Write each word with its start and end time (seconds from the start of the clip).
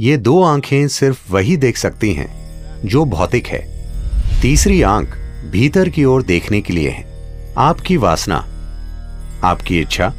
ये 0.00 0.16
दो 0.16 0.42
आँखें 0.42 0.88
सिर्फ़ 0.88 1.32
वही 1.32 1.56
देख 1.56 1.76
सकती 1.76 2.12
हैं, 2.12 2.28
जो 2.84 3.04
भौतिक 3.04 3.46
है। 3.46 3.60
तीसरी 4.42 4.82
आँख 4.82 5.08
भीतर 5.50 5.88
की 5.88 6.04
ओर 6.04 6.22
देखने 6.22 6.60
के 6.60 6.72
लिए 6.72 6.90
है। 6.90 7.04
आपकी 7.58 7.96
वासना, 7.96 8.36
आपकी 9.44 9.80
इच्छा 9.80 10.14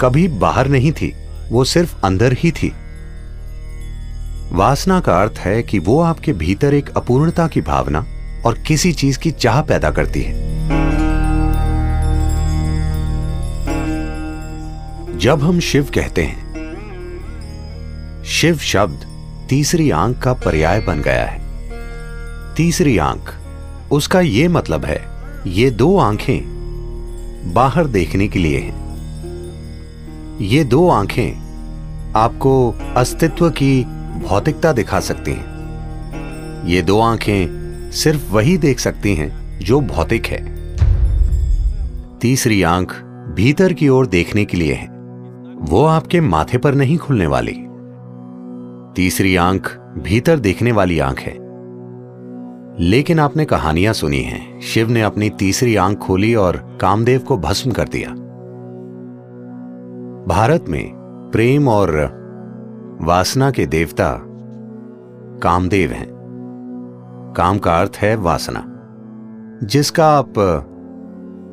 कभी 0.00 0.28
बाहर 0.28 0.68
नहीं 0.68 0.92
थी, 0.92 1.14
वो 1.50 1.64
सिर्फ़ 1.64 1.96
अंदर 2.04 2.32
ही 2.32 2.50
थी। 2.50 2.72
वासना 4.52 5.00
का 5.00 5.20
अर्थ 5.20 5.34
है 5.38 5.62
कि 5.62 5.78
वो 5.78 6.00
आपके 6.00 6.32
भीतर 6.32 6.74
एक 6.74 6.90
अपूर्णता 6.96 7.48
की 7.48 7.60
भावना 7.60 8.06
और 8.46 8.58
किसी 8.58 8.92
चीज़ 8.92 9.18
की 9.18 9.30
चाह 9.30 9.62
पैदा 9.62 9.90
करती 9.90 10.22
है। 10.22 10.32
जब 15.18 15.42
हम 15.42 15.60
शिव 15.60 15.90
कहते 15.94 16.24
हैं 16.24 16.49
शिव 18.30 18.56
शब्द 18.56 19.06
तीसरी 19.48 19.90
आँख 19.90 20.18
का 20.18 20.32
पर्याय 20.32 20.80
बन 20.80 21.00
गया 21.00 21.24
है। 21.24 21.40
तीसरी 22.54 22.98
आँख, 22.98 23.34
उसका 23.92 24.20
यह 24.20 24.48
मतलब 24.48 24.84
है, 24.84 25.08
ये 25.46 25.70
दो 25.70 25.98
आँखें 25.98 26.40
बाहर 27.54 27.86
देखने 27.86 28.28
के 28.28 28.38
लिए 28.38 28.58
हैं। 28.58 28.78
ये 30.40 30.64
दो 30.64 30.88
आँखें 30.88 31.32
आपको 32.16 32.74
अस्तित्व 32.96 33.50
की 33.50 33.84
भौतिकता 34.28 34.72
दिखा 34.72 35.00
सकती 35.00 35.30
हैं। 35.30 36.66
ये 36.66 36.82
दो 36.82 37.00
आँखें 37.00 37.90
सिर्फ़ 37.90 38.32
वही 38.32 38.58
देख 38.58 38.78
सकती 38.78 39.14
हैं 39.14 39.58
जो 39.58 39.80
भौतिक 39.80 40.26
है। 40.26 40.76
तीसरी 42.18 42.62
आँख 42.62 42.92
भीतर 43.36 43.72
की 43.72 43.88
ओर 43.88 44.06
देखने 44.06 44.44
के 44.44 44.56
लिए 44.56 44.74
है। 44.74 44.86
वो 45.60 45.84
आपके 45.84 46.20
माथे 46.20 46.58
पर 46.58 46.74
नहीं 46.74 46.98
खुलने 46.98 47.26
वाली। 47.26 47.64
तीसरी 49.00 49.36
आँख 49.36 49.76
भीतर 49.98 50.38
देखने 50.38 50.72
वाली 50.72 50.98
आँख 50.98 51.20
है। 51.20 51.32
लेकिन 52.80 53.18
आपने 53.18 53.44
कहानियाँ 53.44 53.92
सुनी 53.92 54.20
हैं। 54.20 54.60
शिव 54.60 54.90
ने 54.90 55.02
अपनी 55.02 55.30
तीसरी 55.30 55.76
आँख 55.76 55.98
खोली 55.98 56.34
और 56.34 56.78
कामदेव 56.80 57.20
को 57.20 57.38
भस्म 57.38 57.70
कर 57.70 57.88
दिया। 57.88 58.08
भारत 60.26 60.64
में 60.68 60.92
प्रेम 61.32 61.68
और 61.68 61.96
वासना 63.00 63.50
के 63.50 63.66
देवता 63.66 64.18
कामदेव 65.42 65.90
हैं। 65.90 66.08
काम 67.36 67.58
का 67.58 67.80
अर्थ 67.80 67.92
है 67.96 68.16
वासना, 68.16 68.64
जिसका 69.66 70.06
आप 70.06 70.32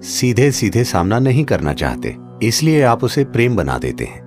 सीधे 0.03 0.52
सीधे 0.52 0.83
सामना 0.83 1.19
नहीं 1.19 1.45
करना 1.45 1.73
चाहते, 1.73 2.16
इसलिए 2.44 2.83
आप 2.83 3.03
उसे 3.03 3.23
प्रेम 3.23 3.55
बना 3.55 3.77
देते 3.77 4.03
हैं। 4.03 4.27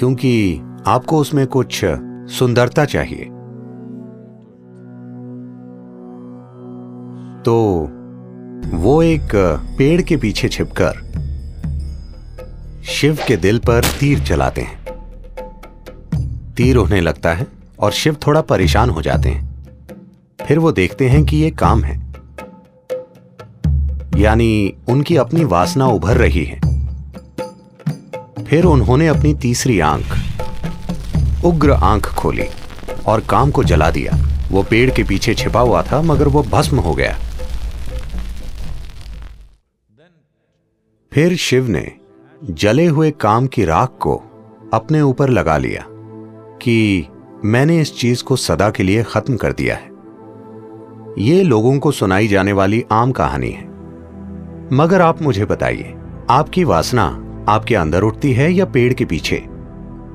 क्योंकि 0.00 0.60
आपको 0.86 1.18
उसमें 1.18 1.46
कुछ 1.46 1.80
सुंदरता 2.30 2.84
चाहिए। 2.84 3.24
तो 7.44 7.88
वो 8.76 9.02
एक 9.02 9.28
पेड़ 9.78 10.02
के 10.02 10.16
पीछे 10.16 10.48
छिपकर 10.48 10.92
शिव 12.84 13.18
के 13.28 13.36
दिल 13.36 13.58
पर 13.58 13.84
तीर 13.84 14.20
चलाते 14.20 14.60
हैं। 14.60 14.84
तीर 16.56 16.76
उन्हें 16.76 17.00
लगता 17.00 17.32
है 17.32 17.46
और 17.80 17.92
शिव 17.92 18.16
थोड़ा 18.26 18.40
परेशान 18.40 18.90
हो 18.90 19.02
जाते 19.02 19.28
हैं। 19.28 19.64
फिर 20.48 20.58
वो 20.58 20.72
देखते 20.72 21.08
हैं 21.08 21.24
कि 21.24 21.36
ये 21.36 21.50
काम 21.50 21.84
है। 21.84 22.14
यानी 24.16 24.74
उनकी 24.88 25.16
अपनी 25.16 25.44
वासना 25.44 25.86
उभर 25.86 26.16
रही 26.16 26.44
है। 26.44 26.69
फिर 28.50 28.64
उन्होंने 28.64 29.06
अपनी 29.06 29.34
तीसरी 29.34 29.80
आँख, 29.80 30.16
उग्र 31.44 31.70
आँख 31.70 32.14
खोली 32.14 32.46
और 33.06 33.20
काम 33.20 33.50
को 33.50 33.64
जला 33.64 33.90
दिया। 33.90 34.12
वो 34.50 34.62
पेड़ 34.62 34.90
के 34.90 35.02
पीछे 35.02 35.34
छिपा 35.34 35.60
हुआ 35.60 35.82
था, 35.82 36.02
मगर 36.02 36.28
वो 36.28 36.42
भस्म 36.42 36.78
हो 36.78 36.94
गया। 36.94 37.18
फिर 41.12 41.36
शिव 41.36 41.68
ने 41.68 41.92
जले 42.44 42.86
हुए 42.86 43.10
काम 43.10 43.46
की 43.46 43.64
राख 43.64 43.88
को 44.00 44.22
अपने 44.74 45.00
ऊपर 45.00 45.28
लगा 45.28 45.58
लिया 45.58 45.84
कि 46.62 47.06
मैंने 47.44 47.80
इस 47.80 47.98
चीज़ 47.98 48.24
को 48.24 48.36
सदा 48.36 48.70
के 48.70 48.82
लिए 48.82 49.02
खत्म 49.02 49.36
कर 49.36 49.52
दिया 49.52 49.76
है। 49.76 49.90
यह 51.18 51.44
लोगों 51.44 51.78
को 51.78 51.90
सुनाई 51.92 52.28
जाने 52.28 52.52
वाली 52.52 52.84
आम 52.92 53.12
कहानी 53.12 53.50
है। 53.50 53.64
मगर 54.72 55.00
आप 55.00 55.22
मुझे 55.22 55.44
बताइए, 55.44 55.94
आपकी 56.30 56.64
वासना 56.64 57.26
आपके 57.50 57.74
अंदर 57.74 58.02
उठती 58.02 58.32
है 58.32 58.52
या 58.52 58.64
पेड़ 58.64 58.92
के 58.92 59.04
पीछे? 59.04 59.46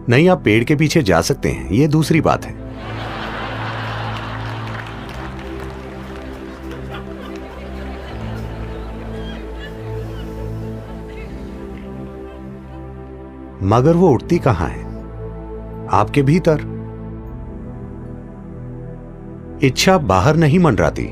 नहीं, 0.09 0.29
आप 0.29 0.41
पेड़ 0.45 0.63
के 0.63 0.75
पीछे 0.75 1.03
जा 1.03 1.21
सकते 1.21 1.49
हैं। 1.49 1.69
यह 1.69 1.87
दूसरी 1.87 2.21
बात 2.21 2.45
है। 2.45 2.65
मगर 13.63 13.93
वो 13.93 14.09
उठती 14.09 14.37
कहाँ 14.37 14.67
है? 14.67 14.83
आपके 15.91 16.21
भीतर। 16.21 16.75
इच्छा 19.63 19.97
बाहर 19.97 20.35
नहीं 20.35 20.59
मंडराती। 20.59 21.09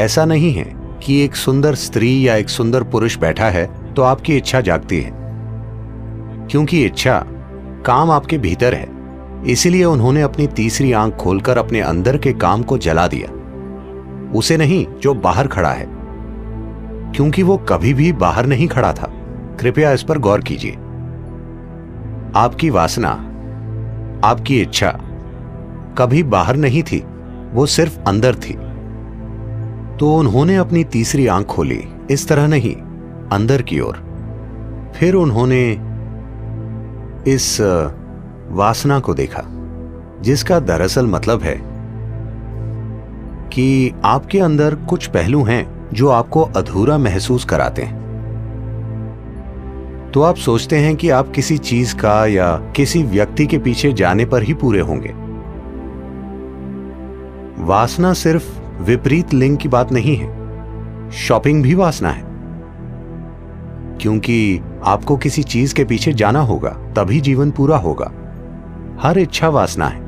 ऐसा 0.00 0.24
नहीं 0.24 0.52
है 0.52 0.98
कि 1.02 1.24
एक 1.24 1.36
सुंदर 1.36 1.74
स्त्री 1.74 2.28
या 2.28 2.36
एक 2.36 2.48
सुंदर 2.48 2.82
पुरुष 2.82 3.18
बैठा 3.18 3.50
है 3.50 3.83
तो 3.96 4.02
आपकी 4.02 4.36
इच्छा 4.36 4.60
जागती 4.60 5.00
है। 5.00 5.10
क्योंकि 6.50 6.84
इच्छा 6.84 7.26
काम 7.86 8.10
आपके 8.10 8.38
भीतर 8.38 8.74
है। 8.74 8.94
इसीलिए 9.46 9.84
उन्होंने 9.84 10.22
अपनी 10.22 10.46
तीसरी 10.46 10.92
आँख 10.92 11.14
खोलकर 11.14 11.58
अपने 11.58 11.80
अंदर 11.80 12.16
के 12.16 12.32
काम 12.32 12.62
को 12.62 12.78
जला 12.78 13.06
दिया। 13.06 13.44
उसे 14.34 14.56
नहीं, 14.56 14.86
जो 15.02 15.14
बाहर 15.14 15.46
खड़ा 15.46 15.70
है। 15.70 15.86
क्योंकि 17.12 17.42
वो 17.42 17.56
कभी 17.56 17.94
भी 17.94 18.12
बाहर 18.12 18.46
नहीं 18.46 18.68
खड़ा 18.68 18.92
था। 18.92 19.12
कृपया 19.60 19.92
इस 19.92 20.02
पर 20.02 20.18
गौर 20.18 20.40
कीजिए। 20.40 20.72
आपकी 22.36 22.70
वासना, 22.70 23.08
आपकी 24.24 24.60
इच्छा 24.60 24.98
कभी 25.98 26.22
बाहर 26.22 26.56
नहीं 26.56 26.82
थी, 26.82 27.04
वो 27.52 27.66
सिर्फ़ 27.66 27.98
अंदर 28.08 28.34
थी। 28.34 28.52
तो 29.96 30.16
उन्होंने 30.16 30.56
अपनी 30.56 30.84
तीसरी 30.84 31.26
आँख 31.26 31.46
खोली। 31.46 31.84
इस 32.10 32.28
तरह 32.28 32.46
नहीं। 32.46 32.76
अंदर 33.34 33.62
की 33.62 33.80
ओर। 33.80 33.96
फिर 34.96 35.14
उन्होंने 35.14 35.62
इस 37.26 37.46
वासना 38.50 38.98
को 39.00 39.14
देखा, 39.14 39.42
जिसका 40.20 40.58
दरअसल 40.60 41.06
मतलब 41.06 41.42
है 41.42 41.56
कि 43.48 43.92
आपके 44.04 44.40
अंदर 44.40 44.74
कुछ 44.88 45.06
पहलू 45.06 45.42
हैं 45.44 45.66
जो 45.92 46.08
आपको 46.08 46.42
अधूरा 46.56 46.98
महसूस 46.98 47.44
कराते 47.44 47.82
हैं। 47.82 48.02
तो 50.14 50.22
आप 50.22 50.36
सोचते 50.36 50.76
हैं 50.76 50.94
कि 50.96 51.10
आप 51.10 51.30
किसी 51.32 51.58
चीज़ 51.58 51.94
का 51.96 52.14
या 52.26 52.56
किसी 52.76 53.02
व्यक्ति 53.02 53.46
के 53.46 53.58
पीछे 53.58 53.92
जाने 53.92 54.24
पर 54.24 54.42
ही 54.42 54.54
पूरे 54.54 54.80
होंगे। 54.80 55.12
वासना 57.64 58.12
सिर्फ़ 58.12 58.46
विपरीत 58.82 59.34
लिंग 59.34 59.56
की 59.58 59.68
बात 59.68 59.92
नहीं 59.92 60.16
है, 60.16 61.10
शॉपिंग 61.18 61.62
भी 61.62 61.74
वासना 61.74 62.10
है। 62.10 62.23
क्योंकि 64.04 64.60
आपको 64.84 65.16
किसी 65.16 65.42
चीज़ 65.42 65.74
के 65.74 65.84
पीछे 65.84 66.12
जाना 66.12 66.40
होगा, 66.40 66.70
तभी 66.96 67.20
जीवन 67.20 67.50
पूरा 67.50 67.76
होगा। 67.76 68.10
हर 69.02 69.18
इच्छा 69.18 69.48
वासना 69.48 69.86
है, 69.86 70.00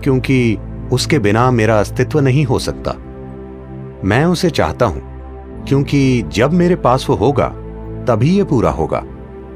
क्योंकि 0.00 0.56
उसके 0.92 1.18
बिना 1.18 1.50
मेरा 1.50 1.78
अस्तित्व 1.80 2.20
नहीं 2.20 2.44
हो 2.44 2.58
सकता। 2.58 2.92
मैं 4.04 4.24
उसे 4.24 4.50
चाहता 4.50 4.86
हूँ, 4.86 5.02
क्योंकि 5.64 6.22
जब 6.28 6.52
मेरे 6.52 6.76
पास 6.76 7.06
वो 7.10 7.16
होगा, 7.16 7.48
तभी 8.08 8.30
ये 8.30 8.44
पूरा 8.44 8.70
होगा। 8.70 9.02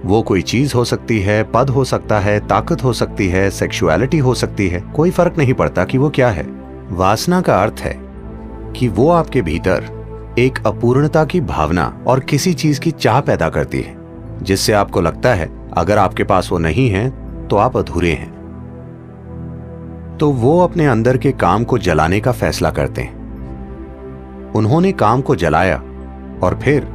वो 0.05 0.23
कोई 0.23 0.43
चीज़ 0.43 0.75
हो 0.75 0.85
सकती 0.85 1.21
है, 1.21 1.43
पद 1.45 1.71
हो 1.71 1.85
सकता 1.85 2.19
है, 2.19 2.39
ताकत 2.41 2.85
हो 2.85 2.93
सकती 2.93 3.29
है 3.29 3.51
सेक्सुअलिटी 3.51 4.19
हो 4.19 4.35
सकती 4.35 4.69
है, 4.69 4.81
कोई 4.97 5.11
फ़र्क 5.11 5.39
नहीं 5.39 5.55
पड़ता 5.55 5.85
कि 5.85 5.99
वो 5.99 6.11
क्या 6.11 6.31
है। 6.31 6.47
वासना 6.91 7.41
का 7.41 7.63
अर्थ 7.63 7.81
है 7.81 7.97
कि 8.77 8.89
वो 8.89 9.11
आपके 9.11 9.43
भीतर 9.43 9.98
एक 10.39 10.59
अपूर्णता 10.67 11.25
की 11.25 11.41
भावना 11.41 12.05
और 12.07 12.21
किसी 12.21 12.55
चीज़ 12.55 12.81
की 12.81 12.91
चाह 12.91 13.21
पैदा 13.21 13.49
करती 13.49 13.81
है, 13.81 13.97
जिससे 14.43 14.73
आपको 14.73 15.01
लगता 15.01 15.35
है, 15.35 15.51
अगर 15.73 15.99
आपके 15.99 16.25
पास 16.25 16.49
वो 16.53 16.59
नहीं 16.59 16.89
है 16.91 17.09
तो 17.49 17.57
आप 17.57 17.77
अधूरे 17.77 18.13
हैं। 18.13 18.37
तो 20.21 20.31
वो 20.31 20.61
अपने 20.61 20.87
अंदर 20.87 21.17
के 21.17 21.33
काम 21.33 21.65
को 21.65 21.79
जलाने 21.79 22.21
का 22.21 22.33
फैसला 22.33 22.71
करते 22.71 23.03
हैं। 23.03 24.53
उन्होंने 24.53 24.93
काम 24.93 25.21
को 25.21 25.37
जलाया 25.37 25.83
और 26.43 26.59
फिर 26.63 26.89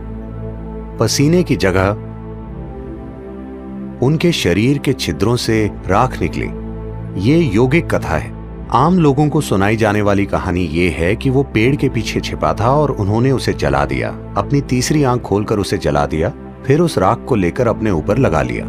पसीने 0.99 1.43
की 1.43 1.55
जगह 1.55 1.89
उनके 4.05 4.31
शरीर 4.31 4.77
के 4.77 4.93
छिद्रों 4.93 5.35
से 5.35 5.71
राख 5.87 6.21
निकली। 6.21 6.49
ये 7.21 7.37
योगिक 7.37 7.95
कथा 7.95 8.17
है। 8.17 8.42
आम 8.75 8.97
लोगों 8.99 9.27
को 9.29 9.41
सुनाई 9.41 9.75
जाने 9.75 10.01
वाली 10.01 10.25
कहानी 10.25 10.61
ये 10.61 10.89
है 10.89 11.15
कि 11.15 11.29
वो 11.29 11.43
पेड़ 11.43 11.75
के 11.75 11.89
पीछे 11.89 12.19
छिपा 12.19 12.53
था 12.53 12.69
और 12.71 12.91
उन्होंने 12.91 13.31
उसे 13.31 13.53
जला 13.53 13.85
दिया। 13.85 14.09
अपनी 14.37 14.61
तीसरी 14.61 15.03
आँख 15.03 15.21
खोलकर 15.21 15.59
उसे 15.59 15.77
जला 15.77 16.05
दिया, 16.05 16.31
फिर 16.65 16.79
उस 16.79 16.97
राख 16.97 17.25
को 17.29 17.35
लेकर 17.35 17.67
अपने 17.67 17.91
ऊपर 17.91 18.17
लगा 18.17 18.41
लिया। 18.41 18.65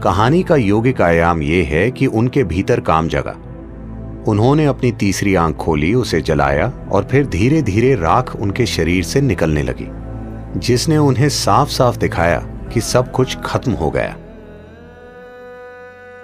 कहानी 0.00 0.42
का 0.42 0.56
योगिक 0.56 1.00
आयाम 1.00 1.42
यह 1.42 1.68
है 1.68 1.90
कि 1.90 2.06
उनके 2.06 2.44
भीतर 2.44 2.80
काम 2.80 3.08
जगा। 3.08 3.36
उन्होंने 4.28 4.66
अपनी 4.66 4.92
तीसरी 4.92 5.34
आँख 5.34 5.56
खोली, 5.56 5.94
उसे 5.94 6.20
जलाया 6.20 6.72
और 6.92 7.08
फिर 7.10 7.26
धीरे 7.26 7.62
धीरे 7.62 7.94
राख 7.94 8.36
उनके 8.36 8.66
शरीर 8.66 9.04
से 9.04 9.20
निकलने 9.20 9.62
लगी, 9.62 9.88
जिसने 10.58 10.98
उन्हें 10.98 11.28
साफ़ 11.28 11.68
साफ़ 11.68 11.98
दिखाया 11.98 12.38
कि 12.74 12.80
सब 12.80 13.10
कुछ 13.12 13.36
खत्म 13.44 13.72
हो 13.72 13.90
गया। 13.90 14.16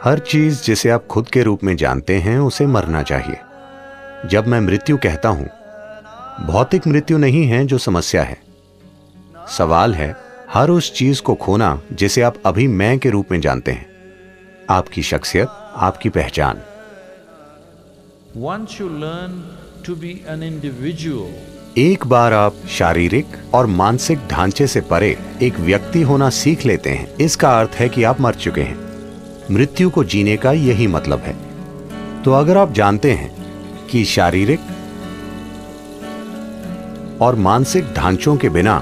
हर 0.05 0.19
चीज़ 0.19 0.62
जिसे 0.62 0.91
आप 0.91 1.06
खुद 1.06 1.29
के 1.29 1.43
रूप 1.43 1.64
में 1.64 1.76
जानते 1.76 2.17
हैं 2.17 2.38
उसे 2.38 2.67
मरना 2.67 3.02
चाहिए। 3.02 3.37
जब 4.29 4.47
मैं 4.47 4.61
मृत्यु 4.61 4.97
कहता 4.97 5.29
हूँ 5.29 5.50
भौतिक 6.47 6.87
मृत्यु 6.87 7.19
नहीं 7.19 7.44
है 7.44 7.67
जो 7.67 7.79
समस्या 7.79 8.23
है। 8.23 8.38
सवाल 9.49 9.94
है 9.94 10.17
हर 10.52 10.70
उस 10.70 10.94
चीज़ 10.94 11.23
को 11.23 11.35
खोना 11.35 11.82
जिसे 11.93 12.23
आप 12.23 12.35
अभी 12.47 12.69
मैं 12.69 12.99
के 12.99 13.11
रूप 13.11 13.26
में 13.32 13.41
जानते 13.41 13.73
हैं। 13.73 13.87
आपकी 14.70 15.02
शख्सियत 15.02 15.49
आपकी 15.76 16.08
पहचान। 16.08 16.61
Once 18.38 18.73
you 18.73 18.88
learn 18.88 19.32
to 19.88 20.00
be 20.02 20.38
an 20.38 20.52
individual, 20.52 21.29
एक 21.79 22.06
बार 22.06 22.32
आप 22.32 22.55
शारीरिक 22.69 23.26
और 23.55 23.67
मानसिक 23.67 24.19
ढांचे 24.29 24.67
से 24.67 24.81
परे 24.81 25.19
एक 25.43 25.61
व्यक्ति 25.61 26.02
होना 26.02 26.31
सीख 26.31 26.67
लेते 26.67 26.91
हैं। 26.91 27.17
इसका 27.17 27.61
अर्थ 27.61 27.70
है 27.70 27.88
कि 27.88 28.02
आप 28.02 28.20
मर 28.20 28.35
चुके 28.35 28.62
हैं। 28.62 28.90
मृत्यु 29.50 29.91
को 29.91 30.05
जीने 30.05 30.37
का 30.37 30.52
यही 30.52 30.87
मतलब 30.87 31.20
है। 31.20 31.35
तो 32.23 32.32
अगर 32.32 32.56
आप 32.56 32.73
जानते 32.73 33.12
हैं 33.12 33.31
कि 33.87 34.05
शारीरिक 34.05 34.61
और 37.23 37.37
मानसिक 37.37 37.93
ढांचों 37.94 38.37
के 38.37 38.49
बिना 38.49 38.76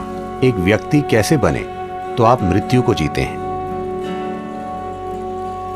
एक 0.45 0.55
व्यक्ति 0.55 1.01
कैसे 1.01 1.37
बने 1.37 1.65
तो 2.17 2.25
आप 2.25 2.43
मृत्यु 2.43 2.83
को 2.83 2.95
जीते 2.95 3.21
हैं। 3.21 3.47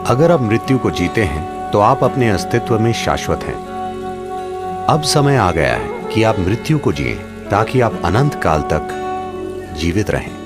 अगर 0.06 0.32
आप 0.32 0.42
मृत्यु 0.42 0.78
को 0.78 0.90
जीते 0.90 1.24
हैं 1.24 1.70
तो 1.70 1.78
आप 1.78 2.04
अपने 2.04 2.30
अस्तित्व 2.30 2.78
में 2.80 2.92
शाश्वत 2.92 3.44
हैं। 3.44 3.56
अब 4.86 5.02
समय 5.02 5.36
आ 5.36 5.50
गया 5.52 5.74
है 5.74 6.14
कि 6.14 6.22
आप 6.22 6.38
मृत्यु 6.38 6.78
को 6.78 6.92
जिए, 6.92 7.14
ताकि 7.50 7.80
आप 7.80 8.00
अनंत 8.04 8.34
काल 8.34 8.62
तक 8.72 8.88
जीवित 9.78 10.10
रहें। 10.10 10.41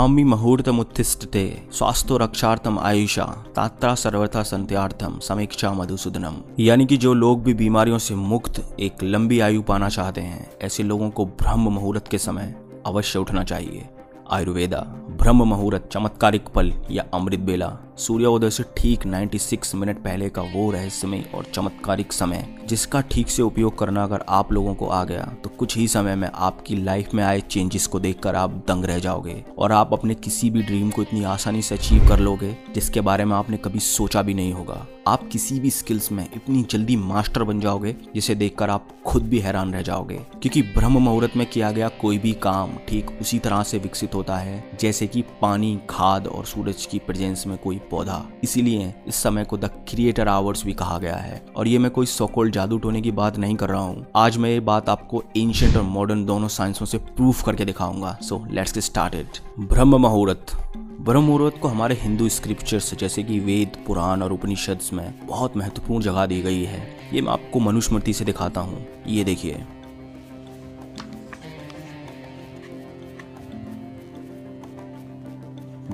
ब्राह्मी 0.00 0.24
मुहूर्तमुत्थिष्ठते 0.24 1.62
स्वास्थ्य 1.72 2.18
रक्षार्थम 2.20 2.78
आयुषा, 2.78 3.24
तात्रा 3.56 3.94
सर्वथा 3.94 4.42
संत्यार्थम, 4.42 5.18
समीक्षा 5.18 5.72
मधुसूदनम। 5.72 6.36
यानी 6.58 6.86
कि 6.86 6.96
जो 6.96 7.14
लोग 7.14 7.42
भी 7.42 7.54
बीमारियों 7.54 7.98
से 7.98 8.14
मुक्त, 8.14 8.76
एक 8.80 9.02
लंबी 9.02 9.40
आयु 9.40 9.62
पाना 9.62 9.88
चाहते 9.88 10.20
हैं, 10.20 10.50
ऐसे 10.62 10.82
लोगों 10.82 11.10
को 11.10 11.24
ब्रह्म 11.24 11.60
मुहूर्त 11.60 12.08
के 12.08 12.18
समय 12.18 12.54
अवश्य 12.86 13.18
उठना 13.18 13.44
चाहिए। 13.44 13.88
आयुर्वेदा 14.30 14.78
ब्रह्म 15.20 15.44
मुहूर्त 15.44 15.88
चमत्कारिक 15.92 16.48
पल 16.48 16.72
या 16.90 17.04
अमृत 17.14 17.40
बेला, 17.40 17.68
सूर्योदय 17.98 18.50
से 18.50 18.64
ठीक 18.76 19.04
96 19.06 19.74
मिनट 19.74 19.96
पहले 19.96 20.28
का 20.28 20.42
वो 20.44 20.70
रहस्यमय 20.70 21.24
और 21.34 21.46
चमत्कारिक 21.54 22.12
समय, 22.12 22.46
जिसका 22.68 23.00
ठीक 23.10 23.28
से 23.28 23.42
उपयोग 23.42 23.78
करना 23.78 24.04
अगर 24.04 24.24
आप 24.28 24.52
लोगों 24.52 24.74
को 24.74 24.86
आ 24.86 25.02
गया 25.04 25.24
तो 25.44 25.50
कुछ 25.50 25.76
ही 25.76 25.86
समय 25.88 26.16
में 26.16 26.28
आपकी 26.28 26.76
लाइफ 26.76 27.14
में 27.14 27.22
आए 27.24 27.40
चेंजेस 27.40 27.86
को 27.86 28.00
देखकर 28.00 28.34
आप 28.34 28.50
दंग 28.68 28.84
रह 28.84 28.98
जाओगे 28.98 29.44
और 29.58 29.72
आप 29.72 29.92
अपने 29.92 30.14
किसी 30.16 30.50
भी 30.50 30.62
ड्रीम 30.62 30.90
को 30.90 31.02
इतनी 31.02 31.24
आसानी 31.24 31.62
से 31.62 31.74
अचीव 31.74 32.08
कर 32.08 32.20
लोगे, 32.20 32.56
जिसके 32.74 33.00
बारे 33.00 33.24
में 33.24 33.36
आपने 33.36 33.56
कभी 33.56 33.80
सोचा 33.80 34.22
भी 34.22 34.34
नहीं 34.34 34.52
होगा। 34.52 34.86
आप 35.08 35.28
किसी 35.28 35.58
भी 35.60 35.70
स्किल्स 35.70 36.10
में 36.12 36.26
इतनी 36.26 36.62
जल्दी 36.70 36.96
मास्टर 36.96 37.42
बन 37.42 37.60
जाओगे, 37.60 37.94
जिसे 38.14 38.34
देखकर 38.34 38.70
आप 38.70 38.88
खुद 39.06 39.22
भी 39.22 39.38
हैरान 39.38 39.72
रह 39.74 39.82
जाओगे। 39.82 40.18
क्योंकि 40.32 40.62
ब्रह्म 40.62 40.98
मुहूर्त 40.98 41.36
में 41.36 41.46
किया 41.46 41.70
गया 41.70 41.88
कोई 42.00 42.18
भी 42.18 42.32
काम, 42.42 42.76
ठीक 42.88 43.10
उसी 43.20 43.38
तरह 43.38 43.62
से 43.62 43.78
विकसित 43.78 44.14
होता 44.20 44.36
है, 44.36 44.70
जैसे 44.80 45.06
कि 45.06 45.24
पानी, 45.42 45.78
खाद 45.90 46.26
और 46.26 46.44
सूरज 46.44 46.86
की 46.86 46.98
प्रेजेंस 46.98 47.46
में 47.46 47.58
कोई 47.58 47.78
पौधा। 47.90 48.24
इसीलिए 48.44 48.94
इस 49.08 49.14
समय 49.14 49.44
को 49.44 49.56
द 49.56 49.64
क्रिएटर 49.64 50.28
आवर्स 50.28 50.64
भी 50.64 50.72
कहा 50.72 50.98
गया 50.98 51.16
है। 51.16 51.42
और 51.56 51.68
ये 51.68 51.78
मैं 51.78 51.90
कोई 51.90 52.06
सोकोल्ड 52.06 52.54
जादू 52.54 52.78
टोने 52.78 53.00
की 53.00 53.10
बात 53.10 53.38
नहीं 53.38 53.54
कर 53.54 53.68
रहा 53.68 53.80
हूँ। 53.80 54.06
आज 54.16 54.36
मैं 54.36 54.50
ये 54.50 54.60
बात 54.60 54.88
आपको 54.88 55.22
एंशियंट 55.36 55.76
और 55.76 55.82
मॉडर्न 55.82 56.24
दोनों 56.24 56.48
साइंसों 56.48 56.86
से 56.86 56.98
प्रूफ 56.98 57.44
करके 57.44 57.64
दिखाऊँगा। 57.64 58.18
सो 58.22 58.44
लेट्स 58.50 58.74
गेट 58.74 58.84
स्टार्टेड 58.84 59.26
ब्रह्म 59.58 59.96
मुहूर्त। 59.96 60.56
ब्रह्म 60.76 61.24
मुहूर्त 61.24 61.58
को 61.58 61.68
हमारे 61.68 61.94
हिंदू 61.94 62.28
स्क्रिप्चर्स 62.28 62.94
जैसे 62.94 63.22
कि 63.22 63.40
वेद, 63.40 63.84
पुराण 63.86 64.22
और 64.22 64.32
उपनिषद 64.32 64.78
में 64.92 65.26
बहुत 65.26 65.56
महत्वपूर्ण 65.56 66.04
जगह 66.04 66.26
दी 66.26 66.42
गई 66.42 66.64
है। 66.64 66.86
ये 67.12 67.20
मैं 67.20 67.32
आपको 67.32 67.60
मनुस्मृति 67.60 68.12
से 68.12 68.24
दिखाता 68.24 68.60
हूँ। 68.60 68.86
ये 69.06 69.24
देखिए। 69.24 69.64